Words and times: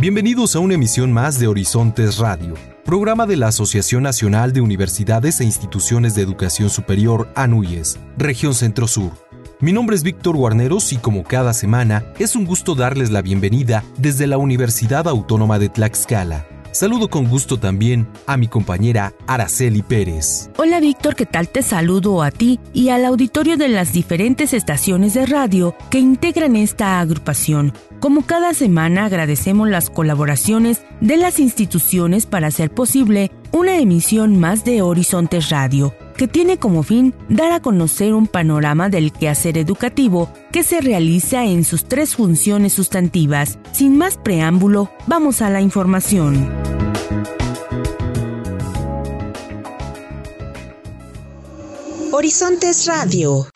Bienvenidos 0.00 0.54
a 0.54 0.60
una 0.60 0.74
emisión 0.74 1.12
más 1.12 1.40
de 1.40 1.48
Horizontes 1.48 2.18
Radio, 2.18 2.54
programa 2.84 3.26
de 3.26 3.36
la 3.36 3.48
Asociación 3.48 4.04
Nacional 4.04 4.52
de 4.52 4.60
Universidades 4.60 5.40
e 5.40 5.44
Instituciones 5.44 6.14
de 6.14 6.22
Educación 6.22 6.70
Superior, 6.70 7.28
ANUYES, 7.34 7.98
Región 8.16 8.54
Centro 8.54 8.86
Sur. 8.86 9.10
Mi 9.58 9.72
nombre 9.72 9.96
es 9.96 10.04
Víctor 10.04 10.36
Guarneros 10.36 10.92
y 10.92 10.98
como 10.98 11.24
cada 11.24 11.52
semana, 11.52 12.04
es 12.20 12.36
un 12.36 12.44
gusto 12.44 12.76
darles 12.76 13.10
la 13.10 13.22
bienvenida 13.22 13.82
desde 13.96 14.28
la 14.28 14.38
Universidad 14.38 15.08
Autónoma 15.08 15.58
de 15.58 15.68
Tlaxcala 15.68 16.46
Saludo 16.72 17.08
con 17.08 17.28
gusto 17.28 17.58
también 17.58 18.06
a 18.26 18.36
mi 18.36 18.46
compañera 18.46 19.14
Araceli 19.26 19.82
Pérez. 19.82 20.50
Hola 20.56 20.80
Víctor, 20.80 21.16
¿qué 21.16 21.26
tal? 21.26 21.48
Te 21.48 21.62
saludo 21.62 22.22
a 22.22 22.30
ti 22.30 22.60
y 22.72 22.90
al 22.90 23.04
auditorio 23.04 23.56
de 23.56 23.68
las 23.68 23.92
diferentes 23.92 24.52
estaciones 24.52 25.14
de 25.14 25.26
radio 25.26 25.74
que 25.90 25.98
integran 25.98 26.56
esta 26.56 27.00
agrupación. 27.00 27.72
Como 28.00 28.22
cada 28.22 28.54
semana 28.54 29.06
agradecemos 29.06 29.68
las 29.68 29.90
colaboraciones 29.90 30.82
de 31.00 31.16
las 31.16 31.38
instituciones 31.40 32.26
para 32.26 32.48
hacer 32.48 32.70
posible 32.70 33.30
una 33.50 33.78
emisión 33.78 34.38
más 34.38 34.64
de 34.64 34.82
Horizontes 34.82 35.48
Radio 35.48 35.94
que 36.18 36.28
tiene 36.28 36.58
como 36.58 36.82
fin 36.82 37.14
dar 37.30 37.52
a 37.52 37.60
conocer 37.60 38.12
un 38.12 38.26
panorama 38.26 38.90
del 38.90 39.12
quehacer 39.12 39.56
educativo 39.56 40.30
que 40.52 40.64
se 40.64 40.80
realiza 40.80 41.44
en 41.46 41.64
sus 41.64 41.84
tres 41.84 42.16
funciones 42.16 42.74
sustantivas. 42.74 43.58
Sin 43.72 43.96
más 43.96 44.18
preámbulo, 44.18 44.90
vamos 45.06 45.40
a 45.40 45.48
la 45.48 45.62
información. 45.62 46.52
Horizontes 52.10 52.86
Radio. 52.86 53.46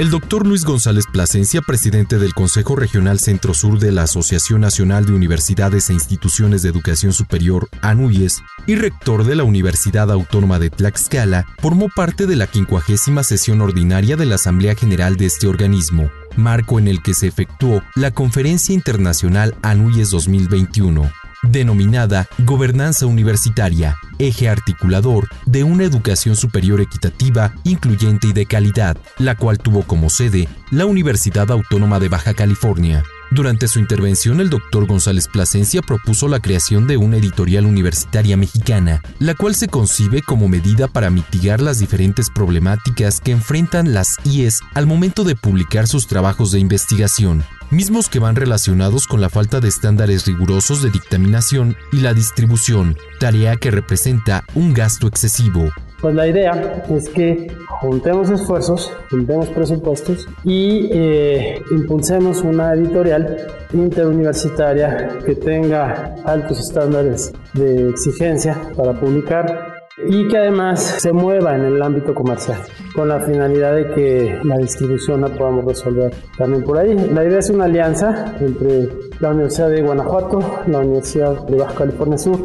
El 0.00 0.08
doctor 0.08 0.46
Luis 0.46 0.64
González 0.64 1.04
Plasencia, 1.12 1.60
presidente 1.60 2.18
del 2.18 2.32
Consejo 2.32 2.74
Regional 2.74 3.20
Centro 3.20 3.52
Sur 3.52 3.78
de 3.78 3.92
la 3.92 4.04
Asociación 4.04 4.62
Nacional 4.62 5.04
de 5.04 5.12
Universidades 5.12 5.90
e 5.90 5.92
Instituciones 5.92 6.62
de 6.62 6.70
Educación 6.70 7.12
Superior, 7.12 7.68
ANUYES, 7.82 8.42
y 8.66 8.76
rector 8.76 9.24
de 9.24 9.34
la 9.34 9.44
Universidad 9.44 10.10
Autónoma 10.10 10.58
de 10.58 10.70
Tlaxcala, 10.70 11.44
formó 11.58 11.90
parte 11.94 12.26
de 12.26 12.36
la 12.36 12.46
quincuagésima 12.46 13.22
sesión 13.24 13.60
ordinaria 13.60 14.16
de 14.16 14.24
la 14.24 14.36
Asamblea 14.36 14.74
General 14.74 15.18
de 15.18 15.26
este 15.26 15.48
organismo, 15.48 16.10
marco 16.34 16.78
en 16.78 16.88
el 16.88 17.02
que 17.02 17.12
se 17.12 17.26
efectuó 17.26 17.82
la 17.94 18.10
Conferencia 18.10 18.74
Internacional 18.74 19.54
ANUYES 19.60 20.08
2021 20.08 21.12
denominada 21.50 22.28
Gobernanza 22.38 23.06
Universitaria, 23.06 23.96
eje 24.18 24.48
articulador 24.48 25.28
de 25.46 25.64
una 25.64 25.84
educación 25.84 26.36
superior 26.36 26.80
equitativa, 26.80 27.52
incluyente 27.64 28.28
y 28.28 28.32
de 28.32 28.46
calidad, 28.46 28.96
la 29.18 29.36
cual 29.36 29.58
tuvo 29.58 29.82
como 29.82 30.10
sede 30.10 30.48
la 30.70 30.86
Universidad 30.86 31.50
Autónoma 31.50 31.98
de 31.98 32.08
Baja 32.08 32.34
California. 32.34 33.02
Durante 33.32 33.68
su 33.68 33.78
intervención, 33.78 34.40
el 34.40 34.50
doctor 34.50 34.86
González 34.86 35.28
Plasencia 35.28 35.82
propuso 35.82 36.26
la 36.26 36.40
creación 36.40 36.88
de 36.88 36.96
una 36.96 37.16
editorial 37.16 37.64
universitaria 37.64 38.36
mexicana, 38.36 39.02
la 39.20 39.34
cual 39.34 39.54
se 39.54 39.68
concibe 39.68 40.20
como 40.20 40.48
medida 40.48 40.88
para 40.88 41.10
mitigar 41.10 41.60
las 41.60 41.78
diferentes 41.78 42.28
problemáticas 42.28 43.20
que 43.20 43.30
enfrentan 43.30 43.94
las 43.94 44.16
IES 44.24 44.60
al 44.74 44.86
momento 44.86 45.22
de 45.22 45.36
publicar 45.36 45.86
sus 45.86 46.08
trabajos 46.08 46.50
de 46.50 46.58
investigación, 46.58 47.44
mismos 47.70 48.08
que 48.08 48.18
van 48.18 48.36
relacionados 48.36 49.06
con 49.06 49.20
la 49.20 49.30
falta 49.30 49.60
de 49.60 49.68
estándares 49.68 50.26
rigurosos 50.26 50.82
de 50.82 50.90
dictaminación 50.90 51.76
y 51.92 52.00
la 52.00 52.14
distribución, 52.14 52.96
tarea 53.18 53.56
que 53.56 53.70
representa 53.70 54.44
un 54.54 54.74
gasto 54.74 55.06
excesivo. 55.06 55.70
Pues 56.00 56.14
la 56.14 56.26
idea 56.26 56.84
es 56.88 57.08
que 57.10 57.54
juntemos 57.80 58.30
esfuerzos, 58.30 58.90
juntemos 59.10 59.48
presupuestos 59.48 60.26
y 60.44 60.88
eh, 60.92 61.62
impulsemos 61.72 62.40
una 62.40 62.72
editorial 62.72 63.36
interuniversitaria 63.72 65.18
que 65.24 65.34
tenga 65.34 66.14
altos 66.24 66.58
estándares 66.58 67.32
de 67.52 67.90
exigencia 67.90 68.56
para 68.76 68.98
publicar 68.98 69.69
y 70.08 70.28
que 70.28 70.38
además 70.38 70.80
se 70.98 71.12
mueva 71.12 71.54
en 71.56 71.64
el 71.64 71.82
ámbito 71.82 72.14
comercial 72.14 72.58
con 72.94 73.08
la 73.08 73.20
finalidad 73.20 73.74
de 73.74 73.90
que 73.90 74.38
la 74.44 74.56
distribución 74.58 75.20
la 75.20 75.28
podamos 75.28 75.64
resolver 75.64 76.12
también 76.36 76.64
por 76.64 76.78
ahí. 76.78 76.94
La 77.12 77.24
idea 77.24 77.38
es 77.38 77.50
una 77.50 77.64
alianza 77.64 78.34
entre 78.40 78.88
la 79.20 79.30
Universidad 79.30 79.70
de 79.70 79.82
Guanajuato, 79.82 80.62
la 80.66 80.78
Universidad 80.78 81.46
de 81.46 81.56
Baja 81.56 81.74
California 81.74 82.18
Sur, 82.18 82.40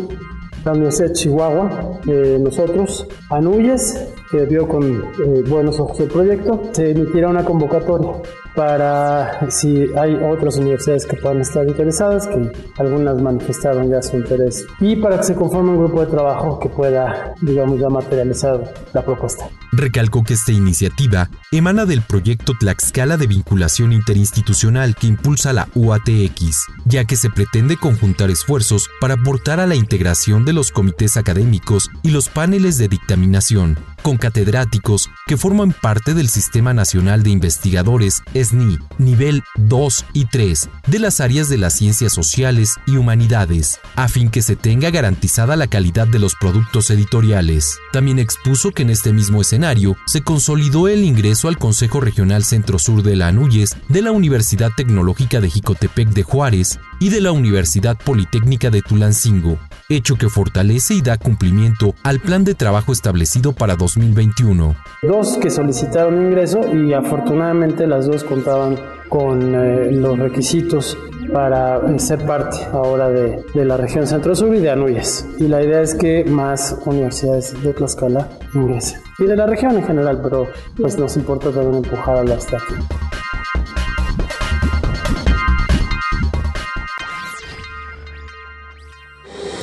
la 0.63 0.71
Universidad 0.71 1.07
de 1.07 1.13
Chihuahua, 1.13 1.99
eh, 2.07 2.37
nosotros, 2.41 3.07
ANUYES, 3.29 4.13
que 4.31 4.45
vio 4.45 4.67
con 4.67 4.83
eh, 4.83 5.43
buenos 5.47 5.79
ojos 5.79 5.99
el 5.99 6.07
proyecto, 6.07 6.61
se 6.71 6.91
emitirá 6.91 7.29
una 7.29 7.45
convocatoria 7.45 8.11
para 8.55 9.49
si 9.49 9.85
hay 9.97 10.15
otras 10.15 10.57
universidades 10.57 11.05
que 11.05 11.17
puedan 11.17 11.41
estar 11.41 11.67
interesadas, 11.67 12.27
que 12.27 12.51
algunas 12.77 13.21
manifestaron 13.21 13.89
ya 13.89 14.01
su 14.01 14.17
interés, 14.17 14.65
y 14.79 14.95
para 14.95 15.17
que 15.17 15.23
se 15.23 15.35
conforme 15.35 15.71
un 15.71 15.77
grupo 15.77 16.01
de 16.01 16.07
trabajo 16.07 16.59
que 16.59 16.69
pueda, 16.69 17.33
digamos, 17.41 17.79
ya 17.79 17.89
materializar 17.89 18.73
la 18.93 19.03
propuesta. 19.03 19.49
Recalcó 19.71 20.23
que 20.23 20.35
esta 20.35 20.53
iniciativa 20.53 21.29
emana 21.51 21.85
del 21.85 22.01
proyecto 22.01 22.53
Tlaxcala 22.57 23.17
de 23.17 23.27
vinculación 23.27 23.91
interinstitucional 23.91 24.95
que 24.95 25.07
impulsa 25.07 25.51
la 25.51 25.67
UATX, 25.75 26.65
ya 26.85 27.05
que 27.05 27.17
se 27.17 27.29
pretende 27.29 27.75
conjuntar 27.77 28.29
esfuerzos 28.29 28.89
para 29.01 29.15
aportar 29.15 29.59
a 29.59 29.67
la 29.67 29.75
integración 29.75 30.45
de 30.45 30.53
los 30.53 30.71
comités 30.71 31.17
académicos 31.17 31.89
y 32.03 32.11
los 32.11 32.29
paneles 32.29 32.77
de 32.77 32.87
dictaminación, 32.87 33.77
con 34.01 34.17
catedráticos 34.17 35.09
que 35.27 35.35
forman 35.37 35.73
parte 35.73 36.13
del 36.13 36.29
Sistema 36.29 36.73
Nacional 36.73 37.23
de 37.23 37.31
Investigadores 37.31 38.21
Nivel 38.53 39.43
2 39.55 40.05
y 40.13 40.25
3, 40.25 40.69
de 40.87 40.99
las 40.99 41.19
áreas 41.19 41.49
de 41.49 41.57
las 41.57 41.73
ciencias 41.73 42.13
sociales 42.13 42.75
y 42.85 42.97
humanidades, 42.97 43.79
a 43.95 44.07
fin 44.07 44.29
que 44.29 44.41
se 44.41 44.55
tenga 44.55 44.89
garantizada 44.89 45.55
la 45.55 45.67
calidad 45.67 46.07
de 46.07 46.19
los 46.19 46.35
productos 46.35 46.89
editoriales. 46.91 47.77
También 47.91 48.19
expuso 48.19 48.71
que 48.71 48.83
en 48.83 48.89
este 48.89 49.13
mismo 49.13 49.41
escenario 49.41 49.95
se 50.05 50.21
consolidó 50.21 50.87
el 50.87 51.03
ingreso 51.03 51.47
al 51.47 51.57
Consejo 51.57 52.01
Regional 52.01 52.43
Centro 52.43 52.79
Sur 52.79 53.03
de 53.03 53.15
la 53.15 53.27
ANUYES 53.27 53.75
de 53.89 54.01
la 54.01 54.11
Universidad 54.11 54.71
Tecnológica 54.75 55.41
de 55.41 55.49
Jicotepec 55.49 56.09
de 56.09 56.23
Juárez 56.23 56.79
y 56.99 57.09
de 57.09 57.21
la 57.21 57.31
Universidad 57.31 57.97
Politécnica 57.97 58.69
de 58.69 58.81
Tulancingo, 58.81 59.57
hecho 59.89 60.15
que 60.15 60.29
fortalece 60.29 60.95
y 60.95 61.01
da 61.01 61.17
cumplimiento 61.17 61.93
al 62.03 62.19
plan 62.19 62.43
de 62.43 62.55
trabajo 62.55 62.91
establecido 62.91 63.53
para 63.53 63.75
2021. 63.75 64.75
Dos 65.03 65.37
que 65.37 65.49
solicitaron 65.49 66.27
ingreso 66.27 66.61
y 66.73 66.93
afortunadamente 66.93 67.87
las 67.87 68.07
dos 68.07 68.23
contaban 68.23 68.77
con 69.09 69.55
eh, 69.55 69.91
los 69.91 70.17
requisitos 70.17 70.97
para 71.31 71.77
eh, 71.77 71.99
ser 71.99 72.25
parte 72.25 72.57
ahora 72.71 73.09
de, 73.09 73.43
de 73.53 73.65
la 73.65 73.77
región 73.77 74.07
centro-sur 74.07 74.55
y 74.55 74.59
de 74.59 74.71
Anuyes. 74.71 75.27
Y 75.37 75.47
la 75.47 75.63
idea 75.63 75.81
es 75.81 75.95
que 75.95 76.25
más 76.25 76.77
universidades 76.85 77.61
de 77.61 77.73
Tlaxcala 77.73 78.29
ingresen. 78.53 79.01
Y 79.19 79.25
de 79.25 79.35
la 79.35 79.45
región 79.45 79.77
en 79.77 79.85
general, 79.85 80.19
pero 80.21 80.47
pues 80.75 80.97
nos 80.97 81.15
importa 81.15 81.51
también 81.51 81.83
empujar 81.83 82.17
a 82.17 82.23
la 82.23 82.35
aquí. 82.35 82.75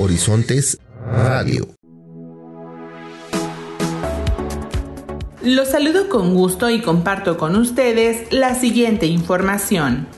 Horizontes 0.03 0.81
Radio. 1.13 1.69
Los 5.45 5.69
saludo 5.69 6.09
con 6.09 6.35
gusto 6.35 6.71
y 6.71 6.83
comparto 6.83 7.39
con 7.39 7.55
ustedes 7.55 8.33
la 8.33 8.57
siguiente 8.57 9.07
información. 9.07 10.09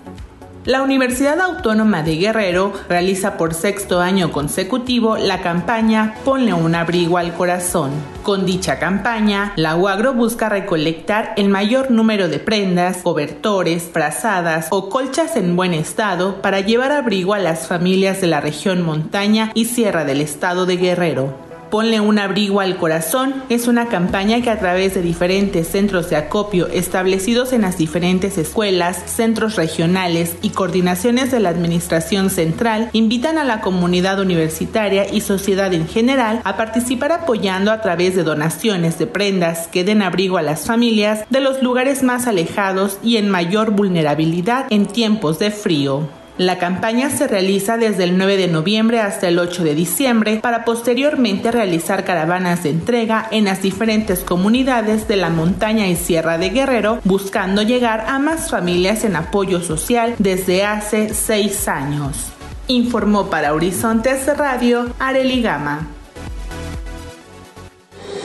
La 0.64 0.80
Universidad 0.80 1.42
Autónoma 1.42 2.02
de 2.02 2.16
Guerrero 2.16 2.72
realiza 2.88 3.36
por 3.36 3.52
sexto 3.52 4.00
año 4.00 4.32
consecutivo 4.32 5.18
la 5.18 5.42
campaña 5.42 6.14
Ponle 6.24 6.54
un 6.54 6.74
abrigo 6.74 7.18
al 7.18 7.34
corazón. 7.34 7.90
Con 8.22 8.46
dicha 8.46 8.78
campaña, 8.78 9.52
la 9.56 9.76
UAGRO 9.76 10.14
busca 10.14 10.48
recolectar 10.48 11.34
el 11.36 11.50
mayor 11.50 11.90
número 11.90 12.28
de 12.28 12.38
prendas, 12.38 13.02
cobertores, 13.02 13.90
frazadas 13.92 14.68
o 14.70 14.88
colchas 14.88 15.36
en 15.36 15.54
buen 15.54 15.74
estado 15.74 16.40
para 16.40 16.60
llevar 16.60 16.92
abrigo 16.92 17.34
a 17.34 17.38
las 17.38 17.66
familias 17.66 18.22
de 18.22 18.28
la 18.28 18.40
región 18.40 18.80
montaña 18.80 19.50
y 19.52 19.66
sierra 19.66 20.06
del 20.06 20.22
estado 20.22 20.64
de 20.64 20.78
Guerrero. 20.78 21.43
Ponle 21.70 22.00
un 22.00 22.18
abrigo 22.18 22.60
al 22.60 22.76
corazón 22.76 23.42
es 23.48 23.66
una 23.66 23.88
campaña 23.88 24.40
que 24.42 24.50
a 24.50 24.58
través 24.58 24.94
de 24.94 25.02
diferentes 25.02 25.66
centros 25.68 26.08
de 26.08 26.16
acopio 26.16 26.68
establecidos 26.68 27.52
en 27.52 27.62
las 27.62 27.78
diferentes 27.78 28.38
escuelas, 28.38 29.02
centros 29.06 29.56
regionales 29.56 30.36
y 30.42 30.50
coordinaciones 30.50 31.30
de 31.30 31.40
la 31.40 31.48
Administración 31.48 32.30
Central 32.30 32.90
invitan 32.92 33.38
a 33.38 33.44
la 33.44 33.60
comunidad 33.60 34.20
universitaria 34.20 35.12
y 35.12 35.20
sociedad 35.20 35.72
en 35.74 35.88
general 35.88 36.40
a 36.44 36.56
participar 36.56 37.12
apoyando 37.12 37.72
a 37.72 37.80
través 37.80 38.14
de 38.14 38.22
donaciones 38.22 38.98
de 38.98 39.06
prendas 39.06 39.66
que 39.66 39.84
den 39.84 40.02
abrigo 40.02 40.38
a 40.38 40.42
las 40.42 40.66
familias 40.66 41.24
de 41.30 41.40
los 41.40 41.62
lugares 41.62 42.02
más 42.02 42.26
alejados 42.26 42.98
y 43.02 43.16
en 43.16 43.30
mayor 43.30 43.70
vulnerabilidad 43.70 44.66
en 44.70 44.86
tiempos 44.86 45.38
de 45.38 45.50
frío. 45.50 46.08
La 46.36 46.58
campaña 46.58 47.10
se 47.10 47.28
realiza 47.28 47.76
desde 47.76 48.02
el 48.02 48.18
9 48.18 48.36
de 48.36 48.48
noviembre 48.48 49.00
hasta 49.00 49.28
el 49.28 49.38
8 49.38 49.62
de 49.62 49.76
diciembre 49.76 50.40
para 50.42 50.64
posteriormente 50.64 51.52
realizar 51.52 52.04
caravanas 52.04 52.64
de 52.64 52.70
entrega 52.70 53.28
en 53.30 53.44
las 53.44 53.62
diferentes 53.62 54.18
comunidades 54.20 55.06
de 55.06 55.14
la 55.14 55.30
montaña 55.30 55.86
y 55.86 55.94
sierra 55.94 56.36
de 56.36 56.50
Guerrero, 56.50 56.98
buscando 57.04 57.62
llegar 57.62 58.06
a 58.08 58.18
más 58.18 58.50
familias 58.50 59.04
en 59.04 59.14
apoyo 59.14 59.60
social 59.60 60.16
desde 60.18 60.64
hace 60.64 61.14
seis 61.14 61.68
años. 61.68 62.32
Informó 62.66 63.30
para 63.30 63.54
Horizontes 63.54 64.26
Radio 64.36 64.92
Areli 64.98 65.40
Gama. 65.40 65.86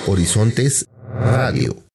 Horizontes 0.08 0.88
Radio. 1.14 1.89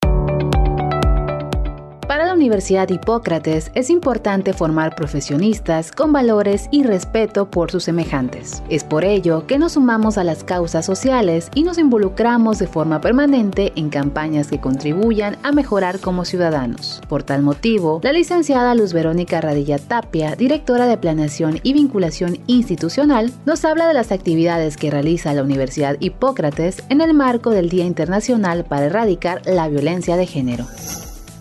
La 2.35 2.39
Universidad 2.39 2.91
Hipócrates 2.91 3.71
es 3.77 3.91
importante 3.91 4.53
formar 4.53 4.97
profesionistas 4.97 5.93
con 5.93 6.13
valores 6.13 6.67
y 6.73 6.83
respeto 6.83 7.49
por 7.49 7.71
sus 7.71 7.85
semejantes. 7.85 8.61
Es 8.69 8.83
por 8.83 9.05
ello 9.05 9.47
que 9.47 9.57
nos 9.57 9.75
sumamos 9.75 10.19
a 10.19 10.25
las 10.25 10.43
causas 10.43 10.85
sociales 10.85 11.49
y 11.55 11.63
nos 11.63 11.79
involucramos 11.79 12.59
de 12.59 12.67
forma 12.67 13.01
permanente 13.01 13.73
en 13.77 13.89
campañas 13.89 14.49
que 14.49 14.61
contribuyan 14.61 15.37
a 15.45 15.53
mejorar 15.53 16.01
como 16.01 16.25
ciudadanos. 16.25 17.01
Por 17.09 17.23
tal 17.23 17.43
motivo, 17.43 18.01
la 18.03 18.13
licenciada 18.13 18.75
Luz 18.75 18.93
Verónica 18.93 19.41
Radilla 19.41 19.79
Tapia, 19.79 20.35
directora 20.35 20.87
de 20.87 20.99
Planeación 20.99 21.61
y 21.63 21.73
Vinculación 21.73 22.39
Institucional, 22.49 23.31
nos 23.47 23.65
habla 23.65 23.87
de 23.87 23.95
las 23.95 24.11
actividades 24.11 24.77
que 24.77 24.91
realiza 24.91 25.35
la 25.35 25.45
Universidad 25.45 25.99
Hipócrates 26.01 26.83
en 26.89 27.01
el 27.01 27.15
marco 27.15 27.51
del 27.51 27.69
Día 27.69 27.85
Internacional 27.85 28.65
para 28.65 28.87
Erradicar 28.87 29.41
la 29.47 29.69
Violencia 29.69 30.17
de 30.17 30.27
Género. 30.27 30.67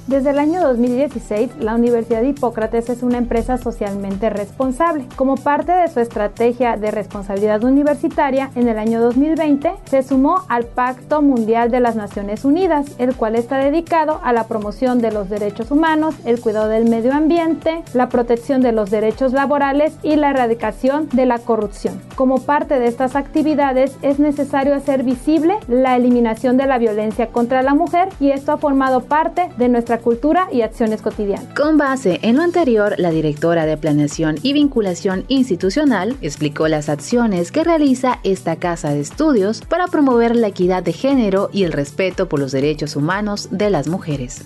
Desde 0.08 0.32
el 0.32 0.40
año 0.40 0.62
2016, 0.62 1.52
la 1.60 1.76
Universidad 1.76 2.20
de 2.20 2.28
Hipócrates 2.28 2.90
es 2.90 3.04
una 3.04 3.18
empresa 3.18 3.58
socialmente 3.58 4.30
responsable. 4.30 5.06
Como 5.16 5.36
parte 5.36 5.72
de 5.72 5.88
su 5.88 6.02
estrategia 6.02 6.76
de 6.76 6.92
responsabilidad 6.92 7.64
universitaria, 7.64 8.52
en 8.56 8.68
el 8.68 8.78
año 8.78 9.00
2020 9.00 9.72
se 9.86 10.04
sumó 10.04 10.44
al 10.50 10.66
Pacto 10.66 11.22
Mundial 11.22 11.72
de 11.72 11.80
las 11.80 11.96
Naciones 11.96 12.44
Unidas, 12.44 12.88
el 12.98 13.16
cual 13.16 13.38
está 13.38 13.60
dedicado 13.60 14.20
a 14.24 14.34
la 14.34 14.44
promoción 14.48 15.00
de 15.00 15.14
los 15.14 15.30
derechos 15.30 15.72
humanos, 15.72 16.16
el 16.26 16.42
cuidado 16.42 16.68
del 16.68 16.90
medio 16.90 17.14
ambiente, 17.14 17.82
la 17.94 18.10
protección 18.10 18.60
de 18.60 18.74
los 18.74 18.92
derechos 18.92 19.32
laborales 19.32 19.98
y 20.04 20.18
la 20.18 20.32
erradicación 20.32 21.08
de 21.14 21.26
la 21.26 21.40
corrupción. 21.40 22.02
Como 22.16 22.40
parte 22.40 22.78
de 22.78 22.88
estas 22.88 23.16
actividades 23.16 23.96
es 24.02 24.20
necesario 24.20 24.76
hacer 24.76 25.04
visible 25.04 25.56
la 25.70 25.96
eliminación 25.96 26.58
de 26.58 26.68
la 26.68 26.78
violencia 26.78 27.28
contra 27.28 27.62
la 27.62 27.74
mujer 27.74 28.10
y 28.20 28.32
esto 28.32 28.52
ha 28.52 28.58
formado 28.58 29.00
parte 29.00 29.50
de 29.58 29.70
nuestra 29.70 29.93
cultura 30.00 30.48
y 30.52 30.62
acciones 30.62 31.02
cotidianas. 31.02 31.54
Con 31.56 31.78
base 31.78 32.20
en 32.22 32.38
lo 32.38 32.44
anterior, 32.44 32.96
la 32.98 33.12
directora 33.12 33.66
de 33.66 33.78
Planeación 33.78 34.38
y 34.42 34.54
Vinculación 34.54 35.26
Institucional 35.28 36.18
explicó 36.22 36.68
las 36.68 36.90
acciones 36.90 37.52
que 37.52 37.64
realiza 37.64 38.20
esta 38.24 38.56
casa 38.58 38.92
de 38.92 39.02
estudios 39.02 39.62
para 39.62 39.88
promover 39.88 40.36
la 40.36 40.48
equidad 40.48 40.84
de 40.84 40.94
género 40.94 41.50
y 41.52 41.64
el 41.64 41.72
respeto 41.72 42.30
por 42.30 42.40
los 42.40 42.52
derechos 42.52 42.96
humanos 42.96 43.50
de 43.52 43.70
las 43.70 43.88
mujeres. 43.88 44.42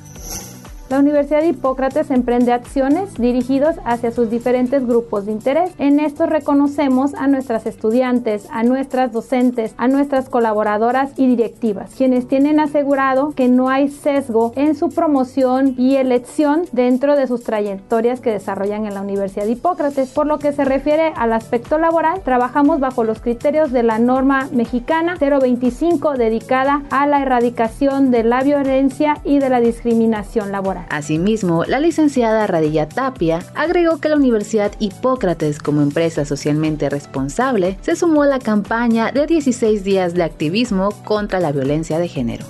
La 0.89 0.99
Universidad 0.99 1.41
de 1.41 1.49
Hipócrates 1.49 2.09
emprende 2.11 2.53
acciones 2.53 3.13
dirigidos 3.15 3.75
hacia 3.83 4.11
sus 4.11 4.29
diferentes 4.29 4.87
grupos 4.87 5.25
de 5.25 5.33
interés. 5.33 5.71
En 5.79 5.99
esto 5.99 6.27
reconocemos 6.27 7.13
a 7.15 7.27
nuestras 7.27 7.65
estudiantes, 7.65 8.47
a 8.51 8.63
nuestras 8.63 9.11
docentes, 9.11 9.75
a 9.77 9.89
nuestras 9.89 10.29
colaboradoras 10.29 11.11
y 11.17 11.27
directivas, 11.27 11.93
quienes 11.93 12.29
tienen 12.29 12.61
asegurado 12.61 13.33
que 13.35 13.49
no 13.49 13.67
hay 13.67 13.89
sesgo 13.89 14.53
en 14.55 14.75
su 14.75 14.87
promoción 14.87 15.75
y 15.77 15.97
elección 15.97 16.63
dentro 16.71 17.17
de 17.17 17.27
sus 17.27 17.43
trayectorias 17.43 18.21
que 18.21 18.31
desarrollan 18.31 18.85
en 18.85 18.93
la 18.93 19.01
Universidad 19.01 19.43
de 19.43 19.51
Hipócrates. 19.51 20.11
Por 20.11 20.25
lo 20.25 20.39
que 20.39 20.53
se 20.53 20.63
refiere 20.63 21.11
al 21.17 21.33
aspecto 21.33 21.77
laboral, 21.77 22.21
trabajamos 22.21 22.79
bajo 22.79 23.03
los 23.03 23.19
criterios 23.19 23.73
de 23.73 23.83
la 23.83 23.99
norma 23.99 24.47
mexicana 24.53 25.17
025 25.19 26.13
dedicada 26.13 26.83
a 26.91 27.07
la 27.07 27.21
erradicación 27.21 28.09
de 28.09 28.23
la 28.23 28.41
violencia 28.41 29.17
y 29.25 29.39
de 29.39 29.49
la 29.49 29.59
discriminación 29.59 30.53
laboral. 30.53 30.76
Asimismo, 30.89 31.63
la 31.65 31.79
licenciada 31.79 32.47
Radilla 32.47 32.87
Tapia 32.87 33.39
agregó 33.55 33.99
que 33.99 34.09
la 34.09 34.15
Universidad 34.15 34.71
Hipócrates, 34.79 35.59
como 35.59 35.81
empresa 35.81 36.25
socialmente 36.25 36.89
responsable, 36.89 37.77
se 37.81 37.95
sumó 37.95 38.23
a 38.23 38.27
la 38.27 38.39
campaña 38.39 39.11
de 39.11 39.27
16 39.27 39.83
días 39.83 40.13
de 40.13 40.23
activismo 40.23 40.89
contra 41.03 41.39
la 41.39 41.51
violencia 41.51 41.99
de 41.99 42.07
género. 42.07 42.45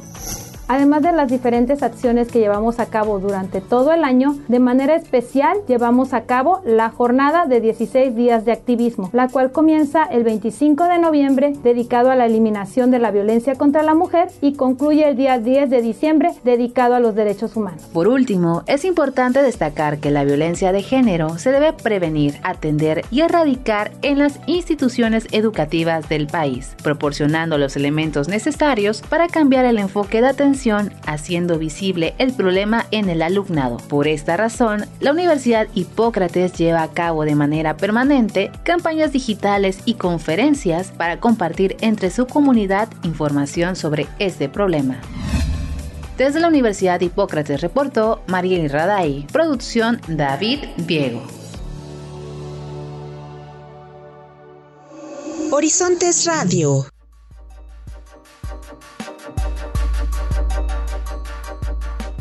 Además 0.69 1.01
de 1.01 1.13
las 1.13 1.29
diferentes 1.29 1.81
acciones 1.81 2.27
que 2.27 2.39
llevamos 2.39 2.79
a 2.79 2.87
cabo 2.87 3.19
durante 3.19 3.61
todo 3.61 3.93
el 3.93 4.03
año, 4.03 4.37
de 4.49 4.59
manera 4.59 4.95
especial 4.95 5.59
llevamos 5.65 6.13
a 6.13 6.25
cabo 6.25 6.61
la 6.65 6.89
jornada 6.89 7.45
de 7.45 7.61
16 7.61 8.13
días 8.15 8.43
de 8.43 8.51
activismo, 8.51 9.09
la 9.13 9.29
cual 9.29 9.51
comienza 9.51 10.03
el 10.03 10.25
25 10.25 10.83
de 10.85 10.99
noviembre 10.99 11.53
dedicado 11.63 12.11
a 12.11 12.17
la 12.17 12.25
eliminación 12.25 12.91
de 12.91 12.99
la 12.99 13.11
violencia 13.11 13.55
contra 13.55 13.81
la 13.81 13.93
mujer 13.93 14.27
y 14.41 14.55
concluye 14.55 15.07
el 15.07 15.15
día 15.15 15.39
10 15.39 15.69
de 15.69 15.81
diciembre 15.81 16.31
dedicado 16.43 16.95
a 16.95 16.99
los 16.99 17.15
derechos 17.15 17.55
humanos. 17.55 17.83
Por 17.93 18.09
último, 18.09 18.63
es 18.67 18.83
importante 18.83 19.41
destacar 19.41 19.99
que 19.99 20.11
la 20.11 20.25
violencia 20.25 20.73
de 20.73 20.81
género 20.81 21.37
se 21.37 21.51
debe 21.51 21.71
prevenir, 21.71 22.35
atender 22.43 23.05
y 23.09 23.21
erradicar 23.21 23.91
en 24.01 24.19
las 24.19 24.41
instituciones 24.47 25.27
educativas 25.31 26.09
del 26.09 26.27
país, 26.27 26.75
proporcionando 26.83 27.57
los 27.57 27.77
elementos 27.77 28.27
necesarios 28.27 29.01
para 29.01 29.27
cambiar 29.27 29.63
el 29.63 29.77
enfoque 29.77 30.19
de 30.19 30.27
atención 30.27 30.56
haciendo 31.05 31.59
visible 31.59 32.15
el 32.17 32.33
problema 32.33 32.85
en 32.91 33.09
el 33.09 33.21
alumnado. 33.21 33.77
Por 33.77 34.07
esta 34.07 34.37
razón, 34.37 34.85
la 34.99 35.11
Universidad 35.11 35.67
Hipócrates 35.73 36.53
lleva 36.53 36.83
a 36.83 36.91
cabo 36.91 37.25
de 37.25 37.35
manera 37.35 37.77
permanente 37.77 38.51
campañas 38.63 39.11
digitales 39.11 39.79
y 39.85 39.93
conferencias 39.95 40.91
para 40.91 41.19
compartir 41.19 41.77
entre 41.81 42.09
su 42.09 42.25
comunidad 42.27 42.89
información 43.03 43.75
sobre 43.75 44.07
este 44.19 44.49
problema. 44.49 44.99
Desde 46.17 46.39
la 46.39 46.47
Universidad 46.47 46.99
Hipócrates 46.99 47.61
reportó 47.61 48.23
Mariel 48.27 48.69
Raday, 48.71 49.27
producción 49.31 50.01
David 50.07 50.59
Viego. 50.77 51.21
Horizontes 55.51 56.25
Radio. 56.25 56.96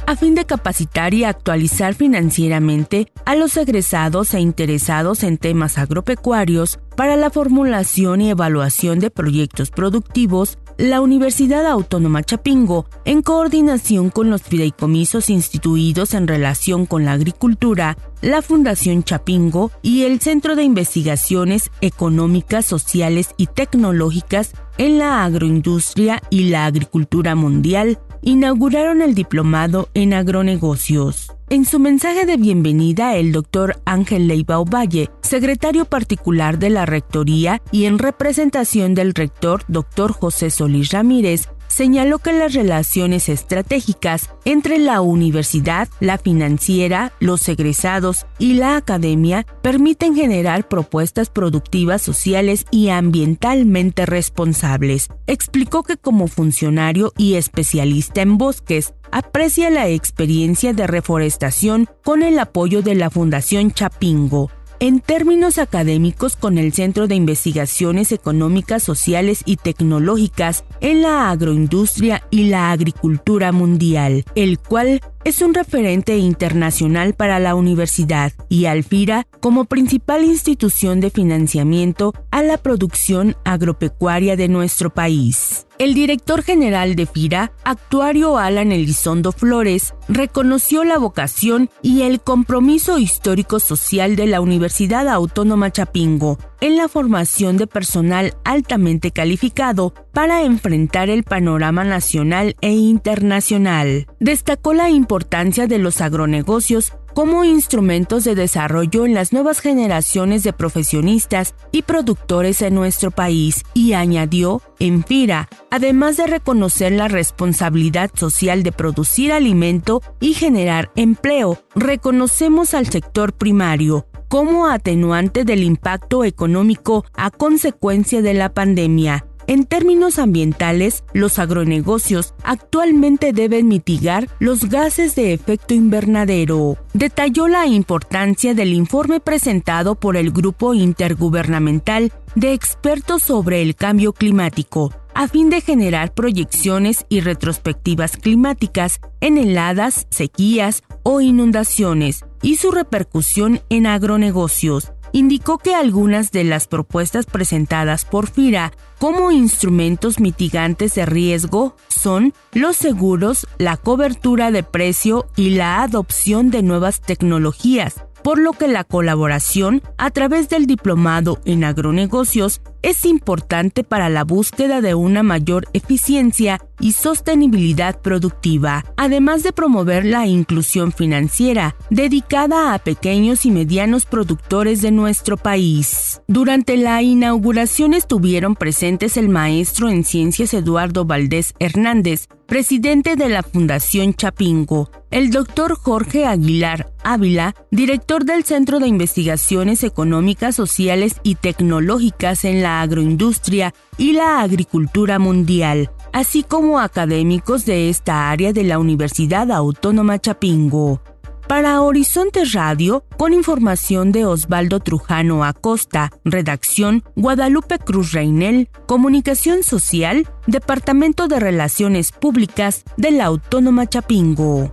A 0.06 0.16
fin 0.16 0.34
de 0.34 0.44
capacitar 0.46 1.14
y 1.14 1.24
actualizar 1.24 1.94
financieramente 1.94 3.12
a 3.24 3.34
los 3.34 3.56
egresados 3.56 4.34
e 4.34 4.40
interesados 4.40 5.24
en 5.24 5.36
temas 5.36 5.78
agropecuarios 5.78 6.78
para 6.96 7.16
la 7.16 7.30
formulación 7.30 8.20
y 8.20 8.30
evaluación 8.30 9.00
de 9.00 9.10
proyectos 9.10 9.70
productivos, 9.70 10.58
la 10.78 11.00
Universidad 11.00 11.66
Autónoma 11.66 12.22
Chapingo, 12.22 12.86
en 13.04 13.22
coordinación 13.22 14.10
con 14.10 14.30
los 14.30 14.42
fideicomisos 14.42 15.28
instituidos 15.28 16.14
en 16.14 16.26
relación 16.26 16.86
con 16.86 17.04
la 17.04 17.12
agricultura, 17.12 17.98
la 18.22 18.42
Fundación 18.42 19.02
Chapingo 19.02 19.70
y 19.82 20.04
el 20.04 20.20
Centro 20.20 20.56
de 20.56 20.62
Investigaciones 20.62 21.70
Económicas, 21.80 22.64
Sociales 22.64 23.30
y 23.36 23.46
Tecnológicas 23.46 24.52
en 24.78 24.98
la 24.98 25.24
Agroindustria 25.24 26.22
y 26.30 26.44
la 26.44 26.66
Agricultura 26.66 27.34
Mundial, 27.34 27.98
inauguraron 28.26 29.02
el 29.02 29.14
diplomado 29.14 29.88
en 29.94 30.12
agronegocios. 30.12 31.32
En 31.48 31.64
su 31.64 31.78
mensaje 31.78 32.26
de 32.26 32.36
bienvenida, 32.36 33.14
el 33.14 33.30
doctor 33.30 33.80
Ángel 33.84 34.26
Leiva 34.26 34.58
Ovalle, 34.58 35.10
secretario 35.22 35.84
particular 35.84 36.58
de 36.58 36.70
la 36.70 36.86
Rectoría 36.86 37.62
y 37.70 37.84
en 37.84 38.00
representación 38.00 38.96
del 38.96 39.14
rector 39.14 39.62
doctor 39.68 40.12
José 40.12 40.50
Solís 40.50 40.90
Ramírez, 40.90 41.48
señaló 41.76 42.20
que 42.20 42.32
las 42.32 42.54
relaciones 42.54 43.28
estratégicas 43.28 44.30
entre 44.46 44.78
la 44.78 45.02
universidad, 45.02 45.88
la 46.00 46.16
financiera, 46.16 47.12
los 47.20 47.46
egresados 47.50 48.24
y 48.38 48.54
la 48.54 48.78
academia 48.78 49.44
permiten 49.60 50.14
generar 50.14 50.68
propuestas 50.68 51.28
productivas 51.28 52.00
sociales 52.00 52.64
y 52.70 52.88
ambientalmente 52.88 54.06
responsables. 54.06 55.10
Explicó 55.26 55.82
que 55.82 55.98
como 55.98 56.28
funcionario 56.28 57.12
y 57.18 57.34
especialista 57.34 58.22
en 58.22 58.38
bosques, 58.38 58.94
aprecia 59.12 59.68
la 59.68 59.86
experiencia 59.86 60.72
de 60.72 60.86
reforestación 60.86 61.88
con 62.02 62.22
el 62.22 62.38
apoyo 62.38 62.80
de 62.80 62.94
la 62.94 63.10
Fundación 63.10 63.70
Chapingo 63.70 64.50
en 64.80 65.00
términos 65.00 65.58
académicos 65.58 66.36
con 66.36 66.58
el 66.58 66.72
Centro 66.72 67.06
de 67.06 67.14
Investigaciones 67.14 68.12
Económicas, 68.12 68.82
Sociales 68.82 69.42
y 69.44 69.56
Tecnológicas 69.56 70.64
en 70.80 71.02
la 71.02 71.30
Agroindustria 71.30 72.22
y 72.30 72.48
la 72.48 72.72
Agricultura 72.72 73.52
Mundial, 73.52 74.24
el 74.34 74.58
cual 74.58 75.00
es 75.26 75.42
un 75.42 75.54
referente 75.54 76.18
internacional 76.18 77.14
para 77.14 77.40
la 77.40 77.56
universidad 77.56 78.32
y 78.48 78.66
Alfira 78.66 79.26
como 79.40 79.64
principal 79.64 80.22
institución 80.22 81.00
de 81.00 81.10
financiamiento 81.10 82.14
a 82.30 82.44
la 82.44 82.58
producción 82.58 83.34
agropecuaria 83.44 84.36
de 84.36 84.46
nuestro 84.46 84.90
país. 84.90 85.66
El 85.78 85.94
director 85.94 86.44
general 86.44 86.94
de 86.94 87.06
FIRA, 87.06 87.50
actuario 87.64 88.38
Alan 88.38 88.70
Elizondo 88.70 89.32
Flores, 89.32 89.94
reconoció 90.08 90.84
la 90.84 90.96
vocación 90.96 91.70
y 91.82 92.02
el 92.02 92.20
compromiso 92.20 93.00
histórico-social 93.00 94.14
de 94.14 94.28
la 94.28 94.40
Universidad 94.40 95.08
Autónoma 95.08 95.72
Chapingo 95.72 96.38
en 96.60 96.76
la 96.76 96.88
formación 96.88 97.56
de 97.56 97.66
personal 97.66 98.34
altamente 98.44 99.10
calificado 99.10 99.94
para 100.12 100.42
enfrentar 100.42 101.10
el 101.10 101.24
panorama 101.24 101.84
nacional 101.84 102.56
e 102.60 102.72
internacional. 102.72 104.06
Destacó 104.20 104.74
la 104.74 104.90
importancia 104.90 105.66
de 105.66 105.78
los 105.78 106.00
agronegocios 106.00 106.92
como 107.16 107.44
instrumentos 107.44 108.24
de 108.24 108.34
desarrollo 108.34 109.06
en 109.06 109.14
las 109.14 109.32
nuevas 109.32 109.60
generaciones 109.60 110.42
de 110.42 110.52
profesionistas 110.52 111.54
y 111.72 111.80
productores 111.80 112.60
en 112.60 112.74
nuestro 112.74 113.10
país 113.10 113.64
y 113.72 113.94
añadió, 113.94 114.60
en 114.78 115.02
FIRA, 115.02 115.48
además 115.70 116.18
de 116.18 116.26
reconocer 116.26 116.92
la 116.92 117.08
responsabilidad 117.08 118.10
social 118.12 118.62
de 118.62 118.72
producir 118.72 119.32
alimento 119.32 120.02
y 120.20 120.34
generar 120.34 120.90
empleo, 120.94 121.58
reconocemos 121.74 122.74
al 122.74 122.86
sector 122.86 123.32
primario 123.32 124.06
como 124.28 124.66
atenuante 124.66 125.44
del 125.44 125.62
impacto 125.62 126.24
económico 126.24 127.04
a 127.14 127.30
consecuencia 127.30 128.22
de 128.22 128.34
la 128.34 128.52
pandemia 128.52 129.24
en 129.48 129.64
términos 129.64 130.18
ambientales, 130.18 131.04
los 131.12 131.38
agronegocios 131.38 132.34
actualmente 132.42 133.32
deben 133.32 133.68
mitigar 133.68 134.28
los 134.40 134.68
gases 134.68 135.14
de 135.14 135.32
efecto 135.32 135.72
invernadero. 135.72 136.76
Detalló 136.94 137.46
la 137.46 137.66
importancia 137.66 138.54
del 138.54 138.72
informe 138.72 139.20
presentado 139.20 139.94
por 139.94 140.16
el 140.16 140.32
Grupo 140.32 140.74
Intergubernamental 140.74 142.12
de 142.34 142.54
Expertos 142.54 143.22
sobre 143.22 143.62
el 143.62 143.76
Cambio 143.76 144.12
Climático, 144.12 144.92
a 145.14 145.28
fin 145.28 145.48
de 145.48 145.60
generar 145.60 146.12
proyecciones 146.12 147.06
y 147.08 147.20
retrospectivas 147.20 148.16
climáticas 148.16 148.98
en 149.20 149.38
heladas, 149.38 150.08
sequías 150.10 150.82
o 151.04 151.20
inundaciones 151.20 152.24
y 152.46 152.58
su 152.58 152.70
repercusión 152.70 153.60
en 153.70 153.88
agronegocios 153.88 154.92
indicó 155.10 155.58
que 155.58 155.74
algunas 155.74 156.30
de 156.30 156.44
las 156.44 156.68
propuestas 156.68 157.26
presentadas 157.26 158.04
por 158.04 158.30
FIRA 158.30 158.72
como 159.00 159.32
instrumentos 159.32 160.20
mitigantes 160.20 160.94
de 160.94 161.06
riesgo 161.06 161.74
son 161.88 162.34
los 162.52 162.76
seguros, 162.76 163.48
la 163.58 163.76
cobertura 163.76 164.52
de 164.52 164.62
precio 164.62 165.26
y 165.34 165.50
la 165.50 165.82
adopción 165.82 166.52
de 166.52 166.62
nuevas 166.62 167.00
tecnologías, 167.00 168.04
por 168.22 168.38
lo 168.38 168.52
que 168.52 168.68
la 168.68 168.84
colaboración 168.84 169.82
a 169.98 170.12
través 170.12 170.48
del 170.48 170.68
diplomado 170.68 171.40
en 171.46 171.64
agronegocios 171.64 172.60
es 172.86 173.04
importante 173.04 173.82
para 173.82 174.08
la 174.08 174.22
búsqueda 174.22 174.80
de 174.80 174.94
una 174.94 175.24
mayor 175.24 175.66
eficiencia 175.72 176.60
y 176.78 176.92
sostenibilidad 176.92 178.00
productiva, 178.00 178.84
además 178.96 179.42
de 179.42 179.52
promover 179.52 180.04
la 180.04 180.28
inclusión 180.28 180.92
financiera 180.92 181.74
dedicada 181.90 182.74
a 182.74 182.78
pequeños 182.78 183.44
y 183.44 183.50
medianos 183.50 184.06
productores 184.06 184.82
de 184.82 184.92
nuestro 184.92 185.36
país. 185.36 186.22
Durante 186.28 186.76
la 186.76 187.02
inauguración 187.02 187.92
estuvieron 187.92 188.54
presentes 188.54 189.16
el 189.16 189.30
maestro 189.30 189.88
en 189.88 190.04
ciencias 190.04 190.54
Eduardo 190.54 191.04
Valdés 191.04 191.54
Hernández, 191.58 192.28
presidente 192.46 193.16
de 193.16 193.28
la 193.28 193.42
Fundación 193.42 194.14
Chapingo, 194.14 194.90
el 195.10 195.30
doctor 195.30 195.76
Jorge 195.76 196.24
Aguilar 196.26 196.92
Ávila, 197.02 197.54
director 197.70 198.24
del 198.24 198.44
Centro 198.44 198.80
de 198.80 198.88
Investigaciones 198.88 199.84
Económicas, 199.84 200.56
Sociales 200.56 201.16
y 201.22 201.36
Tecnológicas 201.36 202.44
en 202.44 202.62
la 202.62 202.75
agroindustria 202.82 203.74
y 203.96 204.12
la 204.12 204.40
agricultura 204.40 205.18
mundial, 205.18 205.90
así 206.12 206.42
como 206.42 206.78
académicos 206.78 207.64
de 207.64 207.88
esta 207.88 208.30
área 208.30 208.52
de 208.52 208.64
la 208.64 208.78
Universidad 208.78 209.50
Autónoma 209.50 210.18
Chapingo. 210.18 211.00
Para 211.48 211.80
Horizonte 211.80 212.42
Radio, 212.52 213.04
con 213.16 213.32
información 213.32 214.10
de 214.10 214.24
Osvaldo 214.24 214.80
Trujano 214.80 215.44
Acosta, 215.44 216.10
redacción 216.24 217.04
Guadalupe 217.14 217.78
Cruz 217.78 218.12
Reinel, 218.12 218.68
Comunicación 218.86 219.62
Social, 219.62 220.28
Departamento 220.48 221.28
de 221.28 221.38
Relaciones 221.38 222.10
Públicas 222.10 222.82
de 222.96 223.12
la 223.12 223.26
Autónoma 223.26 223.86
Chapingo. 223.86 224.72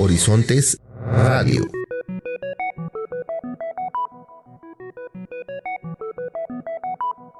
Horizontes 0.00 0.80
Radio. 1.06 1.81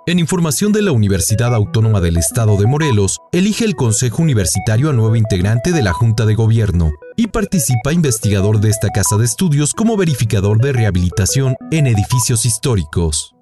En 0.05 0.19
información 0.19 0.73
de 0.73 0.83
la 0.83 0.91
Universidad 0.91 1.55
Autónoma 1.55 2.01
del 2.01 2.17
Estado 2.17 2.57
de 2.57 2.67
Morelos, 2.67 3.19
elige 3.31 3.65
el 3.65 3.77
Consejo 3.77 4.21
Universitario 4.21 4.91
a 4.91 4.93
nuevo 4.93 5.15
integrante 5.15 5.71
de 5.71 5.81
la 5.81 5.93
Junta 5.93 6.27
de 6.27 6.35
Gobierno 6.35 6.91
y 7.17 7.29
participa 7.29 7.93
investigador 7.93 8.59
de 8.59 8.71
esta 8.71 8.89
casa 8.89 9.17
de 9.17 9.25
estudios 9.25 9.75
como 9.75 9.97
verificador 9.97 10.61
de 10.61 10.73
rehabilitación 10.73 11.55
en 11.71 11.87
edificios 11.87 12.45
históricos 12.45 13.33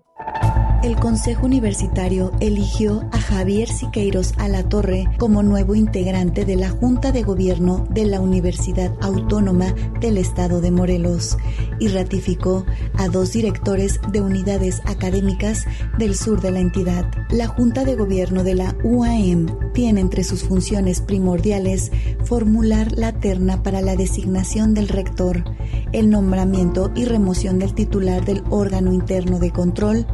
el 0.83 0.97
Consejo 0.97 1.45
Universitario 1.45 2.33
eligió 2.41 3.05
a 3.13 3.21
Javier 3.21 3.69
Siqueiros 3.69 4.33
Alatorre 4.39 5.09
como 5.19 5.43
nuevo 5.43 5.75
integrante 5.75 6.47
de 6.47 6.57
la 6.57 6.71
Junta 6.71 7.13
de 7.13 7.23
Gobierno 7.23 7.87
de 7.91 8.07
la 8.07 8.21
Universidad 8.21 8.95
Autónoma 9.03 9.75
del 10.01 10.17
Estado 10.17 10.63
de 10.63 10.71
Morelos 10.71 11.37
y 11.81 11.89
ratificó 11.89 12.65
a 12.97 13.09
dos 13.09 13.33
directores 13.33 14.01
de 14.11 14.23
unidades 14.23 14.81
académicas 14.87 15.67
del 15.99 16.15
sur 16.15 16.41
de 16.41 16.51
la 16.51 16.61
entidad. 16.61 17.11
La 17.31 17.47
Junta 17.47 17.85
de 17.85 17.97
Gobierno 17.97 18.43
de 18.43 18.55
la 18.55 18.75
UAM 18.83 19.73
tiene 19.75 20.01
entre 20.01 20.25
sus 20.25 20.45
funciones 20.45 21.03
primordiales 21.03 21.93
formular 22.25 22.93
la 22.93 23.13
terna 23.13 23.63
para 23.63 23.83
la 23.83 23.97
designación 23.97 24.73
del 24.73 24.89
rector, 24.89 25.45
el 25.93 26.09
nombramiento 26.09 26.91
y 26.95 27.05
remoción 27.05 27.59
del 27.59 27.75
titular 27.75 28.25
del 28.25 28.43
órgano 28.49 28.93
interno 28.93 29.39
de 29.39 29.51
control, 29.51 30.07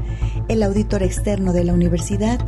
el 0.56 0.62
auditor 0.62 1.02
externo 1.02 1.52
de 1.52 1.64
la 1.64 1.74
universidad, 1.74 2.40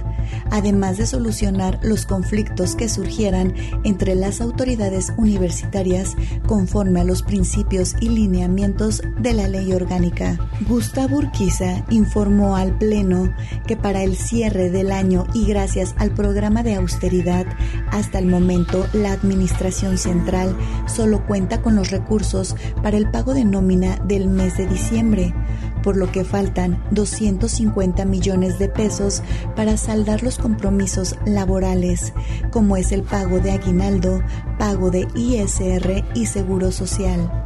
además 0.51 0.97
de 0.97 1.07
solucionar 1.07 1.79
los 1.83 2.07
conflictos 2.07 2.75
que 2.75 2.89
surgieran 2.89 3.55
entre 3.85 4.15
las 4.15 4.41
autoridades 4.41 5.13
universitarias 5.19 6.17
conforme 6.47 7.01
a 7.01 7.05
los 7.05 7.23
principios 7.23 7.95
y 8.01 8.09
lineamientos 8.09 9.03
de 9.21 9.35
la 9.35 9.47
ley 9.47 9.73
orgánica. 9.73 10.39
Gustavo 10.67 11.19
Urquiza 11.19 11.85
informó 11.91 12.57
al 12.57 12.77
Pleno 12.79 13.33
que 13.67 13.77
para 13.77 14.03
el 14.03 14.17
cierre 14.17 14.71
del 14.71 14.91
año 14.91 15.27
y 15.35 15.47
gracias 15.47 15.95
al 15.99 16.13
programa 16.13 16.63
de 16.63 16.77
austeridad, 16.77 17.47
hasta 17.91 18.19
el 18.19 18.27
momento 18.27 18.87
la 18.95 19.13
Administración 19.13 19.99
Central 19.99 20.57
solo 20.87 21.27
cuenta 21.27 21.61
con 21.61 21.77
los 21.77 21.91
recursos 21.91 22.57
para 22.83 22.97
el 22.97 23.11
pago 23.11 23.35
de 23.35 23.45
nómina 23.45 23.97
del 24.07 24.29
mes 24.29 24.57
de 24.57 24.67
diciembre 24.67 25.35
por 25.89 25.97
lo 25.97 26.13
que 26.13 26.23
faltan 26.23 26.85
250 26.91 28.05
millones 28.05 28.59
de 28.59 28.69
pesos 28.69 29.23
para 29.57 29.79
saldar 29.79 30.23
los 30.23 30.37
compromisos 30.37 31.17
laborales, 31.25 32.13
como 32.51 32.77
es 32.77 32.93
el 32.93 33.05
pago 33.05 33.41
de 33.41 33.53
aguinaldo, 33.53 34.23
pago 34.59 34.91
de 34.91 35.09
ISR 35.15 36.05
y 36.15 36.27
seguro 36.27 36.73
social. 36.73 37.38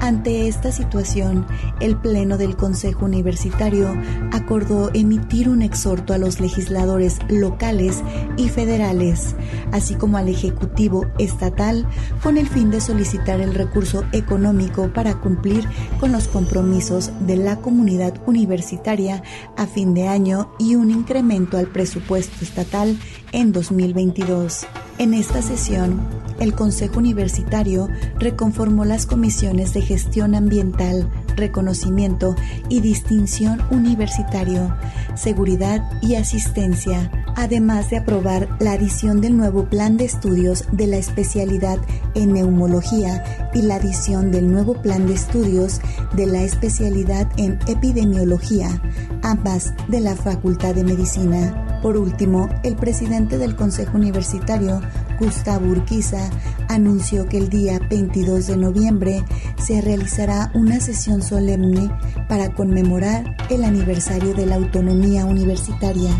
Ante 0.00 0.48
esta 0.48 0.72
situación, 0.72 1.46
el 1.78 1.94
Pleno 1.94 2.38
del 2.38 2.56
Consejo 2.56 3.04
Universitario 3.04 3.94
acordó 4.32 4.90
emitir 4.94 5.48
un 5.48 5.60
exhorto 5.60 6.14
a 6.14 6.18
los 6.18 6.40
legisladores 6.40 7.18
locales 7.28 8.02
y 8.38 8.48
federales, 8.48 9.36
así 9.72 9.94
como 9.94 10.16
al 10.16 10.30
Ejecutivo 10.30 11.06
estatal, 11.18 11.86
con 12.22 12.38
el 12.38 12.48
fin 12.48 12.70
de 12.70 12.80
solicitar 12.80 13.42
el 13.42 13.54
recurso 13.54 14.04
económico 14.12 14.90
para 14.92 15.20
cumplir 15.20 15.68
con 16.00 16.12
los 16.12 16.28
compromisos 16.28 17.10
de 17.20 17.36
la 17.36 17.56
comunidad 17.56 18.14
universitaria 18.26 19.22
a 19.58 19.66
fin 19.66 19.92
de 19.92 20.08
año 20.08 20.50
y 20.58 20.76
un 20.76 20.90
incremento 20.90 21.58
al 21.58 21.66
presupuesto 21.66 22.42
estatal 22.42 22.98
en 23.32 23.52
2022. 23.52 24.66
En 25.00 25.14
esta 25.14 25.40
sesión, 25.40 25.98
el 26.40 26.54
Consejo 26.54 26.98
Universitario 26.98 27.88
reconformó 28.18 28.84
las 28.84 29.06
comisiones 29.06 29.72
de 29.72 29.80
gestión 29.80 30.34
ambiental, 30.34 31.10
reconocimiento 31.36 32.36
y 32.68 32.82
distinción 32.82 33.62
universitario, 33.70 34.76
seguridad 35.14 35.90
y 36.02 36.16
asistencia, 36.16 37.10
además 37.34 37.88
de 37.88 37.96
aprobar 37.96 38.46
la 38.60 38.72
adición 38.72 39.22
del 39.22 39.38
nuevo 39.38 39.70
plan 39.70 39.96
de 39.96 40.04
estudios 40.04 40.66
de 40.70 40.86
la 40.86 40.98
especialidad 40.98 41.78
en 42.14 42.34
neumología 42.34 43.50
y 43.54 43.62
la 43.62 43.76
adición 43.76 44.30
del 44.30 44.52
nuevo 44.52 44.82
plan 44.82 45.06
de 45.06 45.14
estudios 45.14 45.80
de 46.14 46.26
la 46.26 46.42
especialidad 46.42 47.26
en 47.38 47.58
epidemiología, 47.68 48.82
ambas 49.22 49.72
de 49.88 50.00
la 50.00 50.14
Facultad 50.14 50.74
de 50.74 50.84
Medicina. 50.84 51.69
Por 51.82 51.96
último, 51.96 52.48
el 52.62 52.76
presidente 52.76 53.38
del 53.38 53.56
Consejo 53.56 53.96
Universitario, 53.96 54.80
Gustavo 55.18 55.66
Urquiza, 55.66 56.30
anunció 56.68 57.26
que 57.26 57.38
el 57.38 57.48
día 57.48 57.78
22 57.88 58.46
de 58.48 58.56
noviembre 58.56 59.24
se 59.58 59.80
realizará 59.80 60.50
una 60.54 60.78
sesión 60.80 61.22
solemne 61.22 61.90
para 62.28 62.52
conmemorar 62.52 63.36
el 63.48 63.64
aniversario 63.64 64.34
de 64.34 64.46
la 64.46 64.56
autonomía 64.56 65.24
universitaria. 65.24 66.10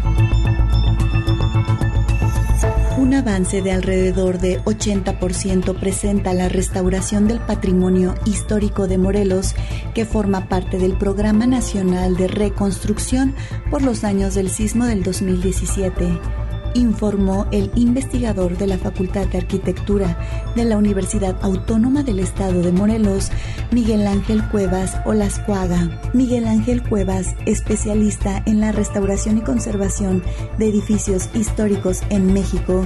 Un 3.11 3.17
avance 3.17 3.61
de 3.61 3.73
alrededor 3.73 4.39
de 4.39 4.63
80% 4.63 5.81
presenta 5.81 6.33
la 6.33 6.49
restauración 6.49 7.27
del 7.27 7.41
patrimonio 7.41 8.15
histórico 8.25 8.87
de 8.87 8.99
Morelos, 8.99 9.57
que 9.95 10.05
forma 10.05 10.49
parte 10.49 10.79
del 10.79 10.97
Programa 10.97 11.45
Nacional 11.45 12.17
de 12.17 12.29
Reconstrucción 12.29 13.35
por 13.69 13.83
los 13.83 14.03
daños 14.03 14.37
del 14.37 14.49
sismo 14.49 14.85
del 14.85 15.03
2017 15.03 16.21
informó 16.75 17.47
el 17.51 17.71
investigador 17.75 18.57
de 18.57 18.67
la 18.67 18.79
Facultad 18.79 19.27
de 19.27 19.39
Arquitectura 19.39 20.19
de 20.55 20.65
la 20.65 20.77
Universidad 20.77 21.37
Autónoma 21.43 22.03
del 22.03 22.21
Estado 22.21 22.63
de 22.63 22.71
Morelos, 22.71 23.31
Miguel 23.73 24.07
Ángel 24.07 24.47
Cuevas 24.49 24.97
Olascuaga. 25.05 26.01
Miguel 26.13 26.47
Ángel 26.47 26.83
Cuevas, 26.83 27.35
especialista 27.47 28.43
en 28.47 28.61
la 28.61 28.71
restauración 28.71 29.39
y 29.39 29.41
conservación 29.41 30.23
de 30.59 30.69
edificios 30.69 31.29
históricos 31.35 32.03
en 32.11 32.33
México, 32.33 32.85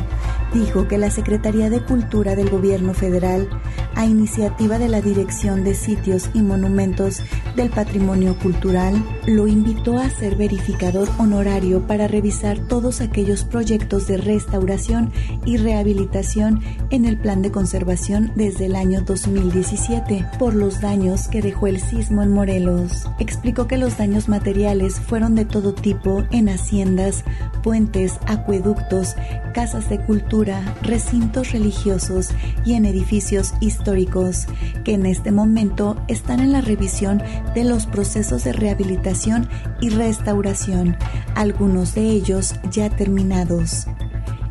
dijo 0.55 0.89
que 0.89 0.99
la 0.99 1.11
Secretaría 1.11 1.69
de 1.69 1.85
Cultura 1.85 2.37
del 2.37 2.49
Gobierno 2.49 2.95
Federal, 2.95 3.49
a 3.95 4.07
iniciativa 4.07 4.79
de 4.79 4.89
la 4.89 5.01
Dirección 5.01 5.65
de 5.65 5.75
Sitios 5.75 6.31
y 6.33 6.41
Monumentos 6.41 7.21
del 7.57 7.71
Patrimonio 7.71 8.39
Cultural, 8.39 8.95
lo 9.27 9.47
invitó 9.47 9.99
a 9.99 10.09
ser 10.11 10.37
verificador 10.37 11.09
honorario 11.19 11.87
para 11.87 12.09
revisar 12.09 12.59
todos 12.59 13.01
aquellos 13.01 13.45
proyectos 13.45 13.74
de 13.79 14.17
restauración 14.19 15.11
y 15.45 15.57
rehabilitación 15.57 16.61
en 16.91 17.05
el 17.05 17.19
plan 17.19 17.43
de 17.43 17.51
conservación 17.51 18.31
desde 18.37 18.67
el 18.67 18.77
año 18.77 19.03
2017 19.03 20.25
por 20.39 20.55
los 20.55 20.81
daños 20.81 21.27
que 21.27 21.43
dejó 21.43 21.67
el 21.67 21.81
sismo 21.81 22.23
en 22.23 22.31
Morelos. 22.31 23.09
Explicó 23.19 23.67
que 23.67 23.77
los 23.77 23.99
daños 23.99 24.29
materiales 24.29 25.01
fueron 25.01 25.35
de 25.35 25.45
todo 25.45 25.75
tipo 25.75 26.25
en 26.31 26.49
haciendas, 26.49 27.25
puentes, 27.65 28.19
acueductos, 28.27 29.17
casas 29.53 29.89
de 29.89 29.99
cultura, 29.99 30.77
recintos 30.83 31.51
religiosos 31.51 32.31
y 32.65 32.75
en 32.75 32.87
edificios 32.87 33.55
históricos 33.61 34.47
que 34.85 34.95
en 34.95 35.05
este 35.07 35.33
momento 35.33 35.97
están 36.07 36.39
en 36.41 36.53
la 36.53 36.61
revisión 36.61 37.23
de 37.55 37.65
los 37.65 37.87
procesos 37.87 38.45
de 38.45 38.53
rehabilitación 38.53 39.49
y 39.81 39.89
restauración, 39.89 40.97
algunos 41.35 41.95
de 41.95 42.11
ellos 42.11 42.55
ya 42.71 42.89
terminados. 42.91 43.64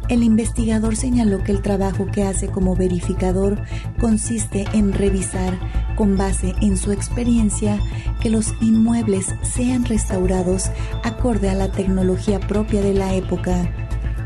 El 0.09 0.21
investigador 0.21 0.95
señaló 0.95 1.43
que 1.43 1.51
el 1.51 1.61
trabajo 1.61 2.07
que 2.11 2.23
hace 2.23 2.47
como 2.47 2.75
verificador 2.75 3.61
consiste 3.99 4.65
en 4.73 4.93
revisar, 4.93 5.57
con 5.95 6.17
base 6.17 6.53
en 6.61 6.77
su 6.77 6.91
experiencia, 6.91 7.79
que 8.21 8.29
los 8.29 8.53
inmuebles 8.61 9.33
sean 9.41 9.85
restaurados 9.85 10.69
acorde 11.03 11.49
a 11.49 11.55
la 11.55 11.71
tecnología 11.71 12.39
propia 12.39 12.81
de 12.81 12.93
la 12.93 13.15
época, 13.15 13.71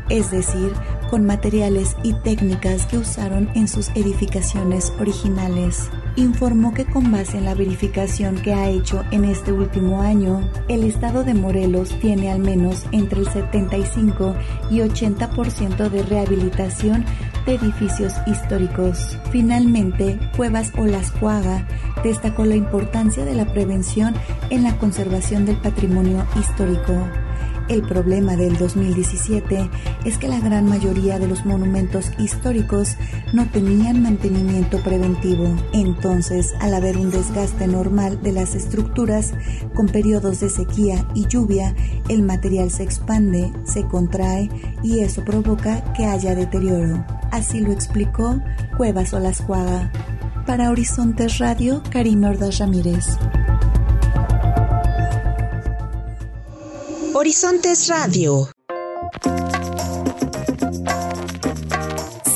es 0.08 0.30
decir, 0.30 0.72
con 1.10 1.24
materiales 1.24 1.96
y 2.02 2.12
técnicas 2.12 2.86
que 2.86 2.98
usaron 2.98 3.48
en 3.54 3.68
sus 3.68 3.88
edificaciones 3.90 4.92
originales. 4.98 5.90
Informó 6.18 6.74
que 6.74 6.84
con 6.84 7.12
base 7.12 7.38
en 7.38 7.44
la 7.44 7.54
verificación 7.54 8.34
que 8.42 8.52
ha 8.52 8.68
hecho 8.68 9.04
en 9.12 9.24
este 9.24 9.52
último 9.52 10.02
año, 10.02 10.50
el 10.66 10.82
estado 10.82 11.22
de 11.22 11.32
Morelos 11.32 11.90
tiene 12.00 12.32
al 12.32 12.40
menos 12.40 12.86
entre 12.90 13.20
el 13.20 13.28
75 13.28 14.34
y 14.68 14.78
80% 14.78 15.88
de 15.88 16.02
rehabilitación 16.02 17.04
de 17.46 17.54
edificios 17.54 18.14
históricos. 18.26 19.16
Finalmente, 19.30 20.18
Cuevas 20.36 20.72
Olascuaga 20.76 21.68
destacó 22.02 22.44
la 22.44 22.56
importancia 22.56 23.24
de 23.24 23.36
la 23.36 23.52
prevención 23.52 24.12
en 24.50 24.64
la 24.64 24.76
conservación 24.76 25.46
del 25.46 25.58
patrimonio 25.58 26.26
histórico. 26.36 26.94
El 27.68 27.82
problema 27.82 28.34
del 28.34 28.56
2017 28.56 29.70
es 30.06 30.16
que 30.16 30.28
la 30.28 30.40
gran 30.40 30.66
mayoría 30.66 31.18
de 31.18 31.28
los 31.28 31.44
monumentos 31.44 32.10
históricos 32.18 32.96
no 33.34 33.46
tenían 33.50 34.02
mantenimiento 34.02 34.82
preventivo. 34.82 35.54
Entonces, 35.74 36.54
al 36.60 36.72
haber 36.72 36.96
un 36.96 37.10
desgaste 37.10 37.66
normal 37.66 38.22
de 38.22 38.32
las 38.32 38.54
estructuras, 38.54 39.34
con 39.74 39.86
periodos 39.86 40.40
de 40.40 40.48
sequía 40.48 41.06
y 41.14 41.26
lluvia, 41.26 41.74
el 42.08 42.22
material 42.22 42.70
se 42.70 42.84
expande, 42.84 43.52
se 43.64 43.84
contrae 43.84 44.48
y 44.82 45.00
eso 45.00 45.22
provoca 45.24 45.92
que 45.92 46.06
haya 46.06 46.34
deterioro. 46.34 47.04
Así 47.30 47.60
lo 47.60 47.72
explicó 47.72 48.40
Cuevas 48.78 49.12
Olascuaga. 49.12 49.92
Para 50.46 50.70
Horizontes 50.70 51.38
Radio, 51.38 51.82
Karim 51.90 52.24
Ordaz 52.24 52.58
Ramírez. 52.58 53.18
Horizontes 57.20 57.88
Radio. 57.88 58.48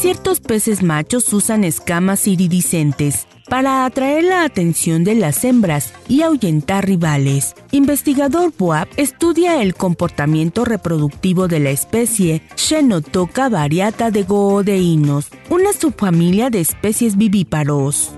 Ciertos 0.00 0.40
peces 0.40 0.82
machos 0.82 1.32
usan 1.32 1.62
escamas 1.62 2.26
iridiscentes 2.26 3.28
para 3.48 3.84
atraer 3.84 4.24
la 4.24 4.42
atención 4.42 5.04
de 5.04 5.14
las 5.14 5.44
hembras 5.44 5.92
y 6.08 6.22
ahuyentar 6.22 6.84
rivales. 6.84 7.54
Investigador 7.70 8.52
Boab 8.58 8.88
estudia 8.96 9.62
el 9.62 9.76
comportamiento 9.76 10.64
reproductivo 10.64 11.46
de 11.46 11.60
la 11.60 11.70
especie 11.70 12.42
Xenotoca 12.56 13.48
variata 13.48 14.10
de 14.10 14.24
goodeinos, 14.24 15.28
una 15.48 15.72
subfamilia 15.72 16.50
de 16.50 16.60
especies 16.60 17.16
vivíparos. 17.16 18.10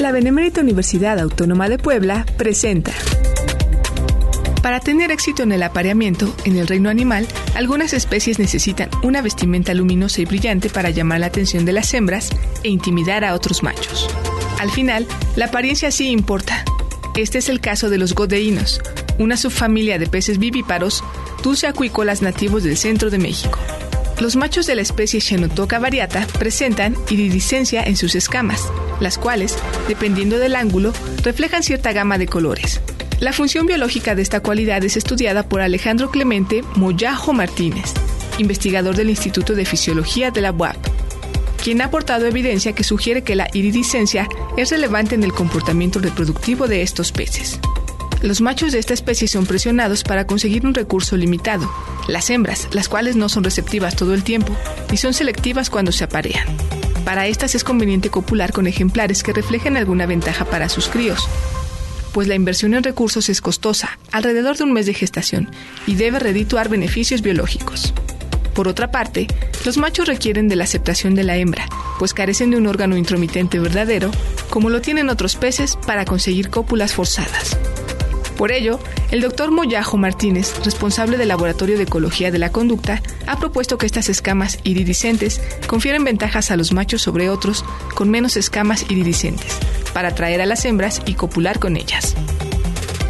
La 0.00 0.12
Benemérita 0.12 0.60
Universidad 0.60 1.18
Autónoma 1.18 1.68
de 1.68 1.76
Puebla 1.76 2.24
presenta. 2.36 2.92
Para 4.62 4.78
tener 4.78 5.10
éxito 5.10 5.42
en 5.42 5.50
el 5.50 5.64
apareamiento, 5.64 6.32
en 6.44 6.56
el 6.56 6.68
reino 6.68 6.88
animal, 6.88 7.26
algunas 7.56 7.92
especies 7.92 8.38
necesitan 8.38 8.90
una 9.02 9.22
vestimenta 9.22 9.74
luminosa 9.74 10.20
y 10.20 10.24
brillante 10.24 10.70
para 10.70 10.90
llamar 10.90 11.18
la 11.18 11.26
atención 11.26 11.64
de 11.64 11.72
las 11.72 11.92
hembras 11.94 12.30
e 12.62 12.68
intimidar 12.68 13.24
a 13.24 13.34
otros 13.34 13.64
machos. 13.64 14.08
Al 14.60 14.70
final, 14.70 15.04
la 15.34 15.46
apariencia 15.46 15.90
sí 15.90 16.10
importa. 16.10 16.64
Este 17.16 17.38
es 17.38 17.48
el 17.48 17.60
caso 17.60 17.90
de 17.90 17.98
los 17.98 18.14
godeinos, 18.14 18.80
una 19.18 19.36
subfamilia 19.36 19.98
de 19.98 20.06
peces 20.06 20.38
vivíparos 20.38 21.02
dulceacuícolas 21.42 22.22
nativos 22.22 22.62
del 22.62 22.76
centro 22.76 23.10
de 23.10 23.18
México. 23.18 23.58
Los 24.20 24.34
machos 24.34 24.66
de 24.66 24.74
la 24.74 24.82
especie 24.82 25.20
Xenotoca 25.20 25.78
variata 25.78 26.26
presentan 26.40 26.96
iridiscencia 27.08 27.84
en 27.84 27.96
sus 27.96 28.16
escamas, 28.16 28.66
las 28.98 29.16
cuales, 29.16 29.56
dependiendo 29.86 30.38
del 30.40 30.56
ángulo, 30.56 30.92
reflejan 31.22 31.62
cierta 31.62 31.92
gama 31.92 32.18
de 32.18 32.26
colores. 32.26 32.80
La 33.20 33.32
función 33.32 33.66
biológica 33.66 34.16
de 34.16 34.22
esta 34.22 34.40
cualidad 34.40 34.82
es 34.82 34.96
estudiada 34.96 35.48
por 35.48 35.60
Alejandro 35.60 36.10
Clemente 36.10 36.62
Moyajo 36.74 37.32
Martínez, 37.32 37.94
investigador 38.38 38.96
del 38.96 39.10
Instituto 39.10 39.54
de 39.54 39.64
Fisiología 39.64 40.32
de 40.32 40.40
la 40.40 40.50
UAP, 40.50 40.76
quien 41.62 41.80
ha 41.80 41.86
aportado 41.86 42.26
evidencia 42.26 42.72
que 42.72 42.82
sugiere 42.82 43.22
que 43.22 43.36
la 43.36 43.48
iridiscencia 43.52 44.28
es 44.56 44.70
relevante 44.70 45.14
en 45.14 45.22
el 45.22 45.32
comportamiento 45.32 46.00
reproductivo 46.00 46.66
de 46.66 46.82
estos 46.82 47.12
peces. 47.12 47.60
Los 48.22 48.40
machos 48.40 48.72
de 48.72 48.80
esta 48.80 48.94
especie 48.94 49.28
son 49.28 49.46
presionados 49.46 50.02
para 50.02 50.26
conseguir 50.26 50.66
un 50.66 50.74
recurso 50.74 51.16
limitado, 51.16 51.72
las 52.08 52.30
hembras, 52.30 52.68
las 52.72 52.88
cuales 52.88 53.14
no 53.14 53.28
son 53.28 53.44
receptivas 53.44 53.94
todo 53.94 54.12
el 54.12 54.24
tiempo 54.24 54.56
y 54.92 54.96
son 54.96 55.14
selectivas 55.14 55.70
cuando 55.70 55.92
se 55.92 56.04
aparean. 56.04 56.48
Para 57.04 57.28
estas 57.28 57.54
es 57.54 57.62
conveniente 57.62 58.10
copular 58.10 58.52
con 58.52 58.66
ejemplares 58.66 59.22
que 59.22 59.32
reflejen 59.32 59.76
alguna 59.76 60.06
ventaja 60.06 60.44
para 60.44 60.68
sus 60.68 60.88
críos, 60.88 61.28
pues 62.12 62.26
la 62.26 62.34
inversión 62.34 62.74
en 62.74 62.82
recursos 62.82 63.28
es 63.28 63.40
costosa, 63.40 63.98
alrededor 64.10 64.56
de 64.56 64.64
un 64.64 64.72
mes 64.72 64.86
de 64.86 64.94
gestación, 64.94 65.50
y 65.86 65.94
debe 65.94 66.18
redituar 66.18 66.68
beneficios 66.68 67.22
biológicos. 67.22 67.94
Por 68.52 68.66
otra 68.66 68.90
parte, 68.90 69.28
los 69.64 69.78
machos 69.78 70.08
requieren 70.08 70.48
de 70.48 70.56
la 70.56 70.64
aceptación 70.64 71.14
de 71.14 71.22
la 71.22 71.36
hembra, 71.36 71.68
pues 72.00 72.14
carecen 72.14 72.50
de 72.50 72.56
un 72.56 72.66
órgano 72.66 72.96
intromitente 72.96 73.60
verdadero, 73.60 74.10
como 74.50 74.68
lo 74.68 74.80
tienen 74.80 75.10
otros 75.10 75.36
peces 75.36 75.76
para 75.86 76.04
conseguir 76.04 76.50
cópulas 76.50 76.92
forzadas. 76.92 77.56
Por 78.38 78.52
ello, 78.52 78.78
el 79.10 79.20
doctor 79.20 79.50
Moyajo 79.50 79.96
Martínez, 79.96 80.54
responsable 80.64 81.16
del 81.16 81.26
Laboratorio 81.26 81.76
de 81.76 81.82
Ecología 81.82 82.30
de 82.30 82.38
la 82.38 82.52
Conducta, 82.52 83.02
ha 83.26 83.36
propuesto 83.40 83.78
que 83.78 83.86
estas 83.86 84.08
escamas 84.08 84.60
iridiscentes 84.62 85.40
confieren 85.66 86.04
ventajas 86.04 86.52
a 86.52 86.56
los 86.56 86.72
machos 86.72 87.02
sobre 87.02 87.30
otros 87.30 87.64
con 87.96 88.10
menos 88.10 88.36
escamas 88.36 88.88
iridiscentes, 88.88 89.58
para 89.92 90.10
atraer 90.10 90.40
a 90.40 90.46
las 90.46 90.64
hembras 90.64 91.02
y 91.04 91.14
copular 91.14 91.58
con 91.58 91.76
ellas. 91.76 92.14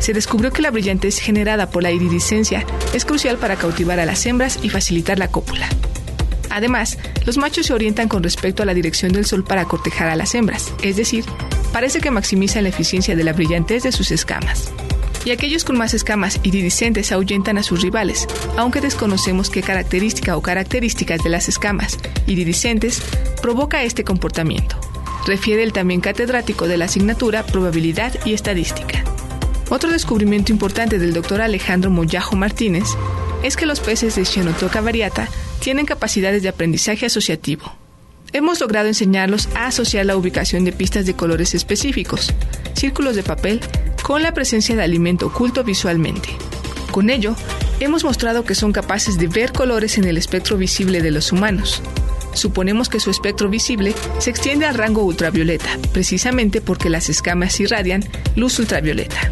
se 0.00 0.14
descubrió 0.14 0.50
que 0.50 0.62
la 0.62 0.70
brillantez 0.70 1.18
generada 1.18 1.68
por 1.68 1.82
la 1.82 1.90
iridiscencia 1.90 2.64
es 2.94 3.04
crucial 3.04 3.36
para 3.36 3.56
cautivar 3.56 4.00
a 4.00 4.06
las 4.06 4.24
hembras 4.24 4.58
y 4.62 4.70
facilitar 4.70 5.18
la 5.18 5.28
cópula. 5.28 5.68
Además, 6.48 6.96
los 7.26 7.36
machos 7.36 7.66
se 7.66 7.74
orientan 7.74 8.08
con 8.08 8.22
respecto 8.22 8.62
a 8.62 8.66
la 8.66 8.72
dirección 8.72 9.12
del 9.12 9.26
sol 9.26 9.44
para 9.44 9.66
cortejar 9.66 10.08
a 10.08 10.16
las 10.16 10.34
hembras, 10.34 10.72
es 10.82 10.96
decir, 10.96 11.26
parece 11.72 12.00
que 12.00 12.10
maximizan 12.10 12.62
la 12.62 12.70
eficiencia 12.70 13.14
de 13.14 13.24
la 13.24 13.34
brillantez 13.34 13.82
de 13.82 13.92
sus 13.92 14.10
escamas. 14.10 14.72
Y 15.28 15.30
aquellos 15.30 15.62
con 15.62 15.76
más 15.76 15.92
escamas 15.92 16.40
iridiscentes 16.42 17.12
ahuyentan 17.12 17.58
a 17.58 17.62
sus 17.62 17.82
rivales, 17.82 18.26
aunque 18.56 18.80
desconocemos 18.80 19.50
qué 19.50 19.60
característica 19.60 20.38
o 20.38 20.40
características 20.40 21.22
de 21.22 21.28
las 21.28 21.50
escamas 21.50 21.98
iridiscentes 22.26 23.02
provoca 23.42 23.82
este 23.82 24.04
comportamiento, 24.04 24.80
refiere 25.26 25.64
el 25.64 25.74
también 25.74 26.00
catedrático 26.00 26.66
de 26.66 26.78
la 26.78 26.86
asignatura 26.86 27.44
Probabilidad 27.44 28.14
y 28.24 28.32
Estadística. 28.32 29.04
Otro 29.68 29.90
descubrimiento 29.90 30.50
importante 30.50 30.98
del 30.98 31.12
doctor 31.12 31.42
Alejandro 31.42 31.90
Moyajo 31.90 32.34
Martínez 32.34 32.86
es 33.42 33.58
que 33.58 33.66
los 33.66 33.80
peces 33.80 34.16
de 34.16 34.24
Xenotoca 34.24 34.80
variata 34.80 35.28
tienen 35.60 35.84
capacidades 35.84 36.42
de 36.42 36.48
aprendizaje 36.48 37.04
asociativo. 37.04 37.70
Hemos 38.32 38.60
logrado 38.60 38.88
enseñarlos 38.88 39.50
a 39.54 39.66
asociar 39.66 40.06
la 40.06 40.16
ubicación 40.16 40.64
de 40.64 40.72
pistas 40.72 41.04
de 41.04 41.12
colores 41.12 41.54
específicos, 41.54 42.32
círculos 42.74 43.14
de 43.14 43.22
papel, 43.22 43.60
con 44.08 44.22
la 44.22 44.32
presencia 44.32 44.74
de 44.74 44.82
alimento 44.82 45.26
oculto 45.26 45.64
visualmente. 45.64 46.30
Con 46.92 47.10
ello, 47.10 47.36
hemos 47.78 48.04
mostrado 48.04 48.42
que 48.42 48.54
son 48.54 48.72
capaces 48.72 49.18
de 49.18 49.26
ver 49.26 49.52
colores 49.52 49.98
en 49.98 50.04
el 50.04 50.16
espectro 50.16 50.56
visible 50.56 51.02
de 51.02 51.10
los 51.10 51.30
humanos. 51.30 51.82
Suponemos 52.32 52.88
que 52.88 53.00
su 53.00 53.10
espectro 53.10 53.50
visible 53.50 53.94
se 54.18 54.30
extiende 54.30 54.64
al 54.64 54.76
rango 54.76 55.02
ultravioleta, 55.02 55.68
precisamente 55.92 56.62
porque 56.62 56.88
las 56.88 57.10
escamas 57.10 57.60
irradian 57.60 58.02
luz 58.34 58.58
ultravioleta. 58.58 59.30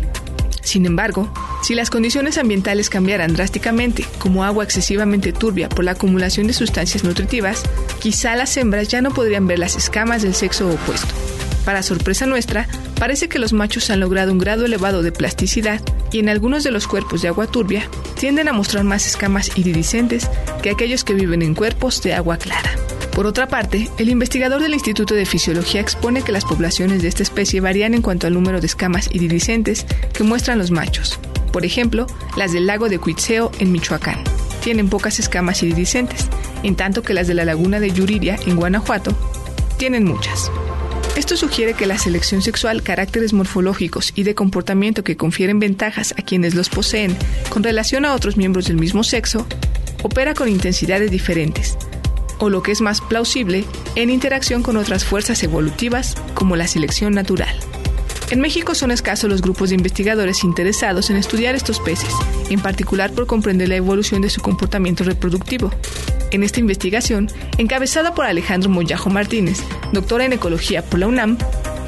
Sin 0.60 0.84
embargo, 0.84 1.32
si 1.62 1.74
las 1.74 1.88
condiciones 1.88 2.36
ambientales 2.36 2.90
cambiaran 2.90 3.32
drásticamente, 3.32 4.04
como 4.18 4.44
agua 4.44 4.64
excesivamente 4.64 5.32
turbia 5.32 5.70
por 5.70 5.86
la 5.86 5.92
acumulación 5.92 6.48
de 6.48 6.52
sustancias 6.52 7.02
nutritivas, 7.02 7.62
quizá 7.98 8.36
las 8.36 8.54
hembras 8.58 8.88
ya 8.88 9.00
no 9.00 9.10
podrían 9.10 9.46
ver 9.46 9.58
las 9.58 9.74
escamas 9.74 10.20
del 10.20 10.34
sexo 10.34 10.68
opuesto. 10.68 11.14
Para 11.66 11.82
sorpresa 11.82 12.26
nuestra, 12.26 12.68
parece 12.96 13.28
que 13.28 13.40
los 13.40 13.52
machos 13.52 13.90
han 13.90 13.98
logrado 13.98 14.30
un 14.30 14.38
grado 14.38 14.64
elevado 14.64 15.02
de 15.02 15.10
plasticidad 15.10 15.80
y 16.12 16.20
en 16.20 16.28
algunos 16.28 16.62
de 16.62 16.70
los 16.70 16.86
cuerpos 16.86 17.22
de 17.22 17.28
agua 17.28 17.48
turbia 17.48 17.90
tienden 18.20 18.46
a 18.46 18.52
mostrar 18.52 18.84
más 18.84 19.04
escamas 19.04 19.50
iridiscentes 19.58 20.30
que 20.62 20.70
aquellos 20.70 21.02
que 21.02 21.14
viven 21.14 21.42
en 21.42 21.56
cuerpos 21.56 22.00
de 22.02 22.14
agua 22.14 22.36
clara. 22.36 22.70
Por 23.12 23.26
otra 23.26 23.48
parte, 23.48 23.90
el 23.98 24.10
investigador 24.10 24.62
del 24.62 24.74
Instituto 24.74 25.14
de 25.14 25.26
Fisiología 25.26 25.80
expone 25.80 26.22
que 26.22 26.30
las 26.30 26.44
poblaciones 26.44 27.02
de 27.02 27.08
esta 27.08 27.24
especie 27.24 27.60
varían 27.60 27.94
en 27.94 28.02
cuanto 28.02 28.28
al 28.28 28.34
número 28.34 28.60
de 28.60 28.66
escamas 28.68 29.08
iridiscentes 29.12 29.86
que 30.12 30.22
muestran 30.22 30.58
los 30.58 30.70
machos. 30.70 31.18
Por 31.52 31.64
ejemplo, 31.64 32.06
las 32.36 32.52
del 32.52 32.68
lago 32.68 32.88
de 32.88 33.00
Cuitzeo 33.00 33.50
en 33.58 33.72
Michoacán 33.72 34.22
tienen 34.62 34.88
pocas 34.88 35.18
escamas 35.18 35.64
iridiscentes, 35.64 36.28
en 36.62 36.76
tanto 36.76 37.02
que 37.02 37.12
las 37.12 37.26
de 37.26 37.34
la 37.34 37.44
laguna 37.44 37.80
de 37.80 37.90
Yuriria 37.90 38.38
en 38.46 38.54
Guanajuato 38.54 39.16
tienen 39.78 40.04
muchas. 40.04 40.48
Esto 41.16 41.34
sugiere 41.34 41.72
que 41.72 41.86
la 41.86 41.96
selección 41.96 42.42
sexual, 42.42 42.82
caracteres 42.82 43.32
morfológicos 43.32 44.12
y 44.14 44.22
de 44.24 44.34
comportamiento 44.34 45.02
que 45.02 45.16
confieren 45.16 45.58
ventajas 45.58 46.12
a 46.18 46.22
quienes 46.22 46.54
los 46.54 46.68
poseen 46.68 47.16
con 47.48 47.62
relación 47.62 48.04
a 48.04 48.12
otros 48.12 48.36
miembros 48.36 48.66
del 48.66 48.76
mismo 48.76 49.02
sexo, 49.02 49.46
opera 50.02 50.34
con 50.34 50.50
intensidades 50.50 51.10
diferentes, 51.10 51.78
o 52.38 52.50
lo 52.50 52.62
que 52.62 52.70
es 52.70 52.82
más 52.82 53.00
plausible, 53.00 53.64
en 53.94 54.10
interacción 54.10 54.62
con 54.62 54.76
otras 54.76 55.06
fuerzas 55.06 55.42
evolutivas 55.42 56.16
como 56.34 56.54
la 56.54 56.68
selección 56.68 57.14
natural. 57.14 57.56
En 58.30 58.40
México 58.40 58.74
son 58.74 58.90
escasos 58.90 59.30
los 59.30 59.40
grupos 59.40 59.70
de 59.70 59.76
investigadores 59.76 60.44
interesados 60.44 61.08
en 61.08 61.16
estudiar 61.16 61.54
estos 61.54 61.80
peces, 61.80 62.12
en 62.50 62.60
particular 62.60 63.10
por 63.12 63.26
comprender 63.26 63.70
la 63.70 63.76
evolución 63.76 64.20
de 64.20 64.28
su 64.28 64.42
comportamiento 64.42 65.02
reproductivo. 65.02 65.70
En 66.30 66.42
esta 66.42 66.60
investigación, 66.60 67.30
encabezada 67.58 68.14
por 68.14 68.26
Alejandro 68.26 68.70
Moyajo 68.70 69.10
Martínez, 69.10 69.58
doctora 69.92 70.24
en 70.24 70.32
ecología 70.32 70.82
por 70.82 71.00
la 71.00 71.06
UNAM, 71.06 71.38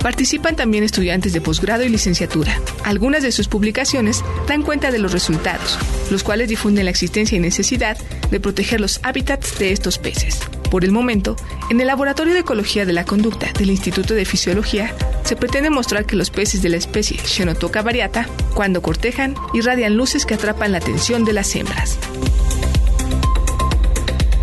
Participan 0.03 0.55
también 0.55 0.85
estudiantes 0.85 1.33
de 1.33 1.41
posgrado 1.41 1.85
y 1.85 1.89
licenciatura. 1.89 2.61
Algunas 2.85 3.23
de 3.23 3.33
sus 3.33 3.49
publicaciones 3.49 4.25
dan 4.47 4.63
cuenta 4.63 4.91
de 4.91 4.99
los 4.99 5.13
resultados, 5.13 5.79
los 6.11 6.23
cuales 6.23 6.49
difunden 6.49 6.85
la 6.85 6.91
existencia 6.91 7.37
y 7.37 7.41
necesidad 7.41 7.99
de 8.31 8.41
proteger 8.41 8.81
los 8.81 9.01
hábitats 9.03 9.59
de 9.59 9.73
estos 9.73 9.99
peces. 9.99 10.41
Por 10.71 10.85
el 10.85 10.93
momento, 10.93 11.35
en 11.71 11.81
el 11.81 11.87
Laboratorio 11.87 12.35
de 12.35 12.41
Ecología 12.41 12.85
de 12.85 12.93
la 12.93 13.05
Conducta 13.05 13.51
del 13.59 13.71
Instituto 13.71 14.15
de 14.15 14.25
Fisiología, 14.25 14.95
se 15.25 15.35
pretende 15.35 15.71
mostrar 15.71 16.05
que 16.05 16.17
los 16.17 16.31
peces 16.31 16.63
de 16.63 16.69
la 16.69 16.77
especie 16.77 17.19
Xenotoca 17.19 17.83
variata, 17.83 18.29
cuando 18.55 18.83
cortejan, 18.83 19.35
irradian 19.55 19.97
luces 19.97 20.27
que 20.27 20.35
atrapan 20.35 20.73
la 20.73 20.79
atención 20.79 21.25
de 21.25 21.33
las 21.33 21.55
hembras. 21.57 21.99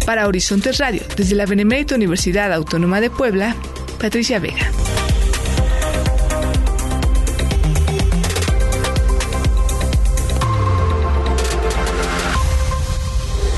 Para 0.06 0.28
Horizontes 0.28 0.78
Radio, 0.78 1.02
desde 1.18 1.36
la 1.36 1.46
Benemérita 1.46 1.96
Universidad 1.96 2.54
Autónoma 2.54 3.02
de 3.02 3.10
Puebla, 3.10 3.56
Patricia 4.00 4.40
Vega. 4.40 4.72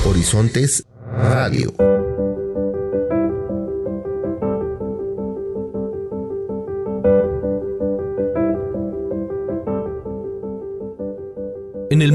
Horizontes 0.04 0.84
Radio. 1.12 1.74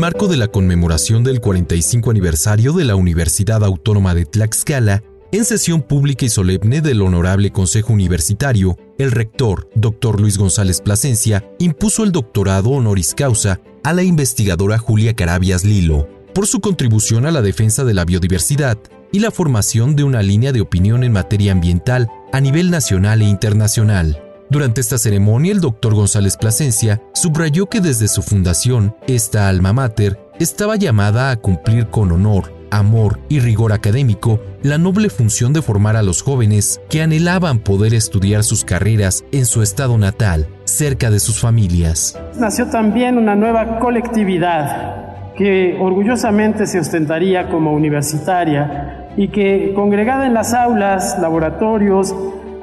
Marco 0.04 0.28
de 0.28 0.36
la 0.36 0.50
conmemoración 0.50 1.24
del 1.24 1.40
45 1.40 2.12
aniversario 2.12 2.74
de 2.74 2.84
la 2.84 2.98
Universidad 2.98 3.64
Autónoma 3.64 4.14
de 4.14 4.26
Tlaxcala, 4.26 5.02
en 5.32 5.46
sesión 5.46 5.82
pública 5.82 6.26
y 6.26 6.30
solemne 6.30 6.82
del 6.82 7.02
Honorable 7.02 7.52
Consejo 7.52 7.94
Universitario, 7.94 8.78
el 8.98 9.12
rector, 9.12 9.70
Dr. 9.76 10.20
Luis 10.20 10.38
González 10.38 10.82
Plasencia, 10.82 11.50
impuso 11.58 12.04
el 12.04 12.12
doctorado 12.12 12.72
honoris 12.72 13.14
causa 13.14 13.62
a 13.82 13.94
la 13.94 14.04
investigadora 14.04 14.78
Julia 14.78 15.16
Carabias 15.16 15.64
Lilo, 15.64 16.10
por 16.36 16.48
su 16.48 16.60
contribución 16.60 17.26
a 17.26 17.32
la 17.32 17.42
defensa 17.42 17.86
de 17.86 17.94
la 17.94 18.04
biodiversidad 18.04 18.78
y 19.14 19.20
la 19.20 19.32
formación 19.32 19.96
de 19.96 20.04
una 20.04 20.22
línea 20.22 20.52
de 20.52 20.60
opinión 20.60 21.06
en 21.06 21.14
materia 21.14 21.54
ambiental 21.54 22.10
a 22.34 22.42
nivel 22.42 22.72
nacional 22.72 23.22
e 23.22 23.26
internacional. 23.30 24.33
Durante 24.54 24.82
esta 24.82 25.00
ceremonia, 25.00 25.52
el 25.52 25.62
doctor 25.62 25.96
González 25.96 26.38
Plasencia 26.38 27.02
subrayó 27.16 27.66
que 27.66 27.82
desde 27.82 28.08
su 28.08 28.22
fundación, 28.22 28.96
esta 29.08 29.50
alma 29.50 29.74
mater 29.74 30.20
estaba 30.40 30.76
llamada 30.76 31.32
a 31.32 31.38
cumplir 31.38 31.88
con 31.88 32.12
honor, 32.12 32.54
amor 32.70 33.20
y 33.30 33.40
rigor 33.40 33.74
académico 33.74 34.40
la 34.62 34.78
noble 34.78 35.10
función 35.10 35.54
de 35.54 35.64
formar 35.64 35.96
a 35.96 36.04
los 36.04 36.22
jóvenes 36.22 36.80
que 36.88 37.02
anhelaban 37.02 37.58
poder 37.58 37.96
estudiar 37.96 38.44
sus 38.44 38.64
carreras 38.64 39.26
en 39.32 39.48
su 39.48 39.64
estado 39.64 39.98
natal, 39.98 40.48
cerca 40.66 41.10
de 41.10 41.20
sus 41.20 41.40
familias. 41.40 42.16
Nació 42.38 42.68
también 42.68 43.18
una 43.18 43.34
nueva 43.34 43.80
colectividad 43.80 45.34
que 45.36 45.80
orgullosamente 45.82 46.68
se 46.68 46.80
ostentaría 46.80 47.50
como 47.50 47.74
universitaria 47.74 49.08
y 49.18 49.30
que 49.30 49.72
congregada 49.74 50.28
en 50.28 50.36
las 50.36 50.54
aulas, 50.54 51.18
laboratorios, 51.20 52.14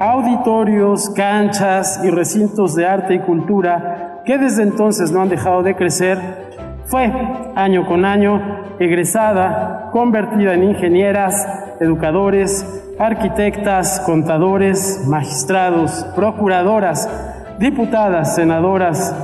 auditorios, 0.00 1.10
canchas 1.10 2.00
y 2.02 2.10
recintos 2.10 2.74
de 2.74 2.86
arte 2.86 3.14
y 3.14 3.18
cultura 3.20 4.22
que 4.24 4.38
desde 4.38 4.62
entonces 4.62 5.12
no 5.12 5.20
han 5.20 5.28
dejado 5.28 5.62
de 5.62 5.76
crecer, 5.76 6.18
fue 6.86 7.12
año 7.54 7.86
con 7.86 8.04
año 8.04 8.40
egresada, 8.78 9.90
convertida 9.92 10.54
en 10.54 10.64
ingenieras, 10.64 11.46
educadores, 11.80 12.66
arquitectas, 12.98 14.00
contadores, 14.00 15.06
magistrados, 15.06 16.06
procuradoras, 16.16 17.08
diputadas, 17.58 18.34
senadoras, 18.34 19.14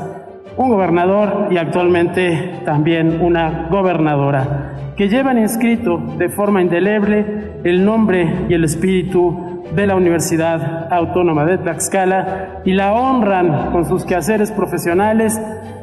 un 0.56 0.68
gobernador 0.68 1.48
y 1.50 1.58
actualmente 1.58 2.60
también 2.64 3.20
una 3.20 3.68
gobernadora, 3.70 4.94
que 4.96 5.08
llevan 5.08 5.38
inscrito 5.38 5.98
de 6.18 6.28
forma 6.30 6.62
indeleble 6.62 7.60
el 7.64 7.84
nombre 7.84 8.46
y 8.48 8.54
el 8.54 8.64
espíritu 8.64 9.62
de 9.74 9.86
la 9.86 9.96
Universidad 9.96 10.92
Autónoma 10.92 11.44
de 11.44 11.58
Tlaxcala 11.58 12.62
y 12.64 12.72
la 12.72 12.94
honran 12.94 13.72
con 13.72 13.84
sus 13.84 14.04
quehaceres 14.04 14.50
profesionales, 14.52 15.40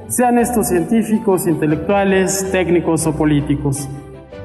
sean 0.08 0.40
estos 0.40 0.68
científicos, 0.68 1.48
intelectuales, 1.48 2.50
técnicos 2.52 3.06
o 3.06 3.16
políticos. 3.16 3.88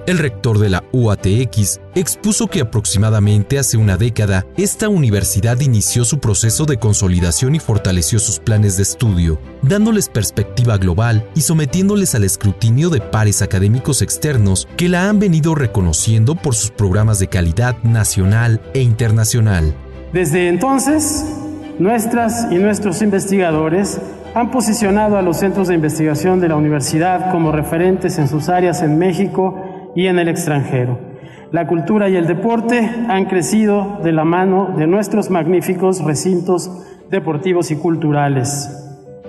El 0.09 0.16
rector 0.16 0.59
de 0.59 0.71
la 0.71 0.85
UATX 0.90 1.83
expuso 1.94 2.47
que 2.47 2.62
aproximadamente 2.62 3.59
hace 3.59 3.77
una 3.77 3.99
década 3.99 4.47
esta 4.57 4.88
universidad 4.88 5.61
inició 5.61 6.07
su 6.07 6.18
proceso 6.18 6.64
de 6.64 6.79
consolidación 6.79 7.55
y 7.55 7.59
fortaleció 7.59 8.18
sus 8.18 8.38
planes 8.38 8.79
de 8.79 8.85
estudio, 8.85 9.38
dándoles 9.61 10.09
perspectiva 10.09 10.79
global 10.79 11.29
y 11.35 11.42
sometiéndoles 11.42 12.14
al 12.14 12.25
escrutinio 12.25 12.88
de 12.88 13.03
pares 13.03 13.42
académicos 13.42 14.01
externos 14.01 14.66
que 14.79 14.88
la 14.88 15.11
han 15.11 15.18
venido 15.18 15.55
reconociendo 15.55 16.37
por 16.37 16.55
sus 16.55 16.71
programas 16.71 17.18
de 17.18 17.27
calidad 17.27 17.77
nacional 17.83 18.62
e 18.73 18.81
internacional. 18.81 19.75
Desde 20.14 20.49
entonces, 20.49 21.27
nuestras 21.79 22.51
y 22.51 22.55
nuestros 22.55 23.03
investigadores 23.03 24.01
han 24.35 24.51
posicionado 24.51 25.18
a 25.18 25.23
los 25.23 25.37
centros 25.37 25.68
de 25.68 25.75
investigación 25.75 26.40
de 26.40 26.49
la 26.49 26.57
universidad 26.57 27.31
como 27.31 27.53
referentes 27.53 28.18
en 28.18 28.27
sus 28.27 28.49
áreas 28.49 28.81
en 28.81 28.97
México 28.97 29.67
y 29.94 30.07
en 30.07 30.18
el 30.18 30.29
extranjero. 30.29 30.98
La 31.51 31.66
cultura 31.66 32.09
y 32.09 32.16
el 32.16 32.27
deporte 32.27 32.90
han 33.09 33.24
crecido 33.24 33.98
de 34.03 34.12
la 34.12 34.24
mano 34.24 34.74
de 34.77 34.87
nuestros 34.87 35.31
magníficos 35.31 36.05
recintos 36.05 36.70
deportivos 37.11 37.70
y 37.70 37.77
culturales. 37.77 38.70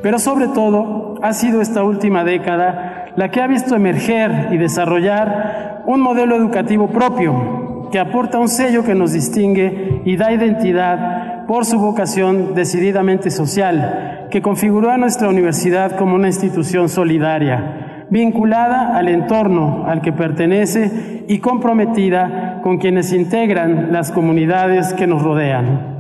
Pero 0.01 0.19
sobre 0.19 0.47
todo 0.47 1.15
ha 1.21 1.33
sido 1.33 1.61
esta 1.61 1.83
última 1.83 2.23
década 2.23 3.05
la 3.15 3.31
que 3.31 3.41
ha 3.41 3.47
visto 3.47 3.75
emerger 3.75 4.49
y 4.51 4.57
desarrollar 4.57 5.83
un 5.85 6.01
modelo 6.01 6.35
educativo 6.35 6.87
propio 6.87 7.89
que 7.91 7.99
aporta 7.99 8.39
un 8.39 8.47
sello 8.47 8.83
que 8.83 8.95
nos 8.95 9.13
distingue 9.13 10.01
y 10.05 10.15
da 10.15 10.31
identidad 10.31 11.45
por 11.47 11.65
su 11.65 11.79
vocación 11.79 12.53
decididamente 12.53 13.31
social, 13.31 14.27
que 14.29 14.41
configuró 14.41 14.91
a 14.91 14.97
nuestra 14.97 15.29
universidad 15.29 15.97
como 15.97 16.15
una 16.15 16.27
institución 16.27 16.89
solidaria, 16.89 17.88
vinculada 18.09 18.97
al 18.97 19.07
entorno 19.07 19.85
al 19.87 20.01
que 20.01 20.11
pertenece 20.11 21.25
y 21.27 21.39
comprometida 21.39 22.59
con 22.63 22.77
quienes 22.77 23.13
integran 23.13 23.91
las 23.91 24.11
comunidades 24.11 24.93
que 24.93 25.07
nos 25.07 25.21
rodean. 25.21 25.99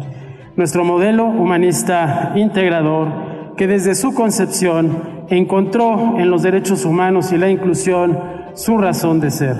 Nuestro 0.55 0.83
modelo 0.83 1.25
humanista 1.25 2.33
integrador, 2.35 3.55
que 3.55 3.67
desde 3.67 3.95
su 3.95 4.13
concepción 4.13 5.25
encontró 5.29 6.17
en 6.17 6.29
los 6.29 6.43
derechos 6.43 6.85
humanos 6.85 7.31
y 7.31 7.37
la 7.37 7.49
inclusión 7.49 8.17
su 8.55 8.77
razón 8.77 9.19
de 9.19 9.31
ser, 9.31 9.55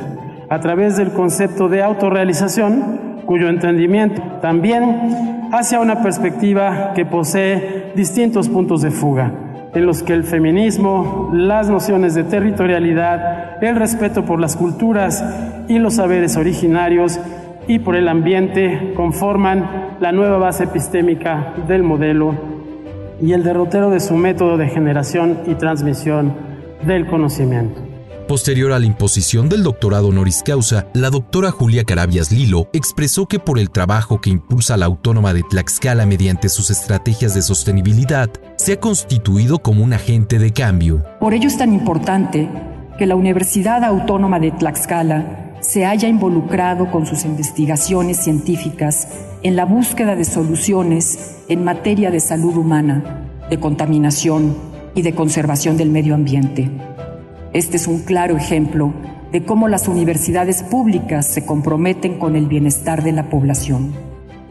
a 0.50 0.60
través 0.60 0.98
del 0.98 1.12
concepto 1.12 1.70
de 1.70 1.84
autorrealización, 1.84 3.22
cuyo 3.26 3.48
entendimiento 3.48 4.22
también 4.42 5.50
hacia 5.52 5.80
una 5.80 6.02
perspectiva 6.02 6.94
que 6.96 7.06
posee 7.06 7.92
distintos 7.96 8.50
puntos 8.50 8.82
de 8.82 8.92
fuga, 8.92 9.32
en 9.74 9.86
los 9.86 10.04
que 10.04 10.14
el 10.14 10.24
feminismo, 10.24 11.30
las 11.34 11.70
nociones 11.70 12.16
de 12.16 12.24
territorialidad, 12.24 13.64
el 13.64 13.76
respeto 13.76 14.26
por 14.26 14.40
las 14.40 14.56
culturas 14.56 15.24
y 15.68 15.80
los 15.80 15.96
saberes 15.96 16.38
originarios 16.38 17.20
y 17.68 17.80
por 17.80 17.96
el 17.96 18.08
ambiente 18.08 18.94
conforman 18.96 19.98
la 20.00 20.12
nueva 20.12 20.38
base 20.38 20.64
epistémica 20.64 21.54
del 21.68 21.84
modelo 21.84 22.34
y 23.22 23.34
el 23.34 23.44
derrotero 23.44 23.90
de 23.90 24.00
su 24.00 24.16
método 24.16 24.58
de 24.58 24.70
generación 24.70 25.40
y 25.46 25.56
transmisión 25.56 26.34
del 26.86 27.06
conocimiento. 27.06 27.89
Posterior 28.30 28.74
a 28.74 28.78
la 28.78 28.86
imposición 28.86 29.50
del 29.50 29.64
doctorado 29.64 30.10
honoris 30.10 30.44
causa, 30.44 30.86
la 30.94 31.10
doctora 31.10 31.50
Julia 31.50 31.84
Carabias 31.84 32.32
Lilo 32.32 32.70
expresó 32.74 33.26
que 33.26 33.40
por 33.40 33.58
el 33.58 33.72
trabajo 33.72 34.22
que 34.22 34.30
impulsa 34.30 34.78
la 34.78 34.86
Autónoma 34.86 35.34
de 35.34 35.42
Tlaxcala 35.42 36.06
mediante 36.06 36.48
sus 36.48 36.70
estrategias 36.70 37.34
de 37.34 37.42
sostenibilidad, 37.42 38.30
se 38.56 38.74
ha 38.74 38.80
constituido 38.80 39.64
como 39.64 39.84
un 39.84 39.94
agente 39.94 40.38
de 40.38 40.54
cambio. 40.54 41.04
Por 41.20 41.34
ello 41.34 41.48
es 41.48 41.58
tan 41.58 41.74
importante 41.74 42.48
que 43.00 43.08
la 43.08 43.16
Universidad 43.16 43.84
Autónoma 43.84 44.40
de 44.40 44.52
Tlaxcala 44.52 45.56
se 45.62 45.88
haya 45.88 46.08
involucrado 46.08 46.92
con 46.92 47.08
sus 47.08 47.26
investigaciones 47.26 48.18
científicas 48.18 49.08
en 49.42 49.56
la 49.56 49.66
búsqueda 49.66 50.16
de 50.16 50.26
soluciones 50.26 51.38
en 51.48 51.64
materia 51.64 52.12
de 52.12 52.20
salud 52.20 52.56
humana, 52.58 53.26
de 53.50 53.60
contaminación 53.60 54.56
y 54.94 55.02
de 55.02 55.16
conservación 55.16 55.78
del 55.78 55.90
medio 55.90 56.14
ambiente 56.14 56.70
este 57.54 57.78
es 57.78 57.88
un 57.88 58.00
claro 58.00 58.38
ejemplo 58.38 58.94
de 59.32 59.44
cómo 59.44 59.68
las 59.68 59.88
universidades 59.88 60.62
públicas 60.64 61.26
se 61.26 61.46
comprometen 61.46 62.20
con 62.20 62.36
el 62.36 62.48
bienestar 62.48 63.04
de 63.04 63.12
la 63.12 63.30
población. 63.30 63.94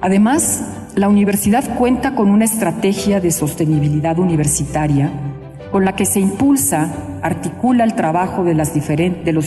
Además, 0.01 0.65
la 0.95 1.09
universidad 1.09 1.77
cuenta 1.77 2.15
con 2.15 2.31
una 2.31 2.45
estrategia 2.45 3.21
de 3.21 3.31
sostenibilidad 3.31 4.19
universitaria 4.19 5.13
con 5.71 5.85
la 5.85 5.95
que 5.95 6.07
se 6.07 6.19
impulsa, 6.19 6.91
articula 7.23 7.85
el 7.85 7.95
trabajo 7.95 8.43
de, 8.43 8.55
los 8.55 8.73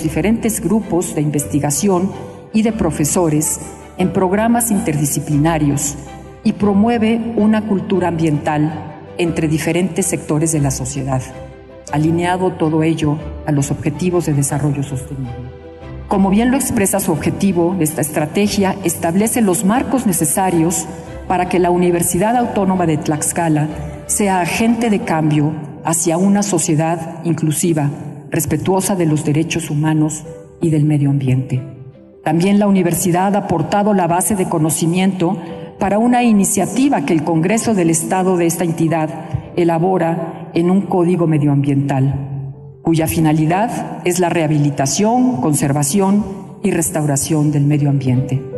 diferentes 0.03 0.61
grupos 0.61 1.15
de 1.15 1.21
investigación 1.21 2.11
y 2.53 2.61
de 2.61 2.71
profesores 2.71 3.59
en 3.97 4.13
programas 4.13 4.71
interdisciplinarios 4.71 5.95
y 6.43 6.53
promueve 6.53 7.33
una 7.37 7.67
cultura 7.67 8.07
ambiental 8.07 8.99
entre 9.17 9.47
diferentes 9.47 10.05
sectores 10.05 10.51
de 10.51 10.59
la 10.59 10.71
sociedad 10.71 11.21
alineado 11.91 12.51
todo 12.51 12.83
ello 12.83 13.17
a 13.45 13.51
los 13.51 13.71
objetivos 13.71 14.25
de 14.25 14.33
desarrollo 14.33 14.83
sostenible. 14.83 15.33
Como 16.07 16.29
bien 16.29 16.51
lo 16.51 16.57
expresa 16.57 16.99
su 16.99 17.11
objetivo, 17.11 17.77
esta 17.79 18.01
estrategia 18.01 18.75
establece 18.83 19.41
los 19.41 19.63
marcos 19.63 20.05
necesarios 20.05 20.85
para 21.27 21.47
que 21.47 21.59
la 21.59 21.71
Universidad 21.71 22.35
Autónoma 22.35 22.85
de 22.85 22.97
Tlaxcala 22.97 23.69
sea 24.07 24.41
agente 24.41 24.89
de 24.89 24.99
cambio 24.99 25.53
hacia 25.85 26.17
una 26.17 26.43
sociedad 26.43 27.23
inclusiva, 27.23 27.89
respetuosa 28.29 28.95
de 28.95 29.05
los 29.05 29.23
derechos 29.23 29.69
humanos 29.69 30.25
y 30.59 30.69
del 30.69 30.83
medio 30.83 31.09
ambiente. 31.09 31.61
También 32.23 32.59
la 32.59 32.67
universidad 32.67 33.35
ha 33.35 33.39
aportado 33.39 33.93
la 33.93 34.07
base 34.07 34.35
de 34.35 34.49
conocimiento 34.49 35.37
para 35.79 35.97
una 35.97 36.23
iniciativa 36.23 37.05
que 37.05 37.13
el 37.13 37.23
Congreso 37.23 37.73
del 37.73 37.89
Estado 37.89 38.37
de 38.37 38.45
esta 38.45 38.63
entidad 38.63 39.09
elabora 39.55 40.40
en 40.53 40.69
un 40.69 40.81
código 40.81 41.27
medioambiental, 41.27 42.53
cuya 42.81 43.07
finalidad 43.07 43.99
es 44.05 44.19
la 44.19 44.29
rehabilitación, 44.29 45.37
conservación 45.37 46.23
y 46.63 46.71
restauración 46.71 47.51
del 47.51 47.65
medio 47.65 47.89
ambiente. 47.89 48.50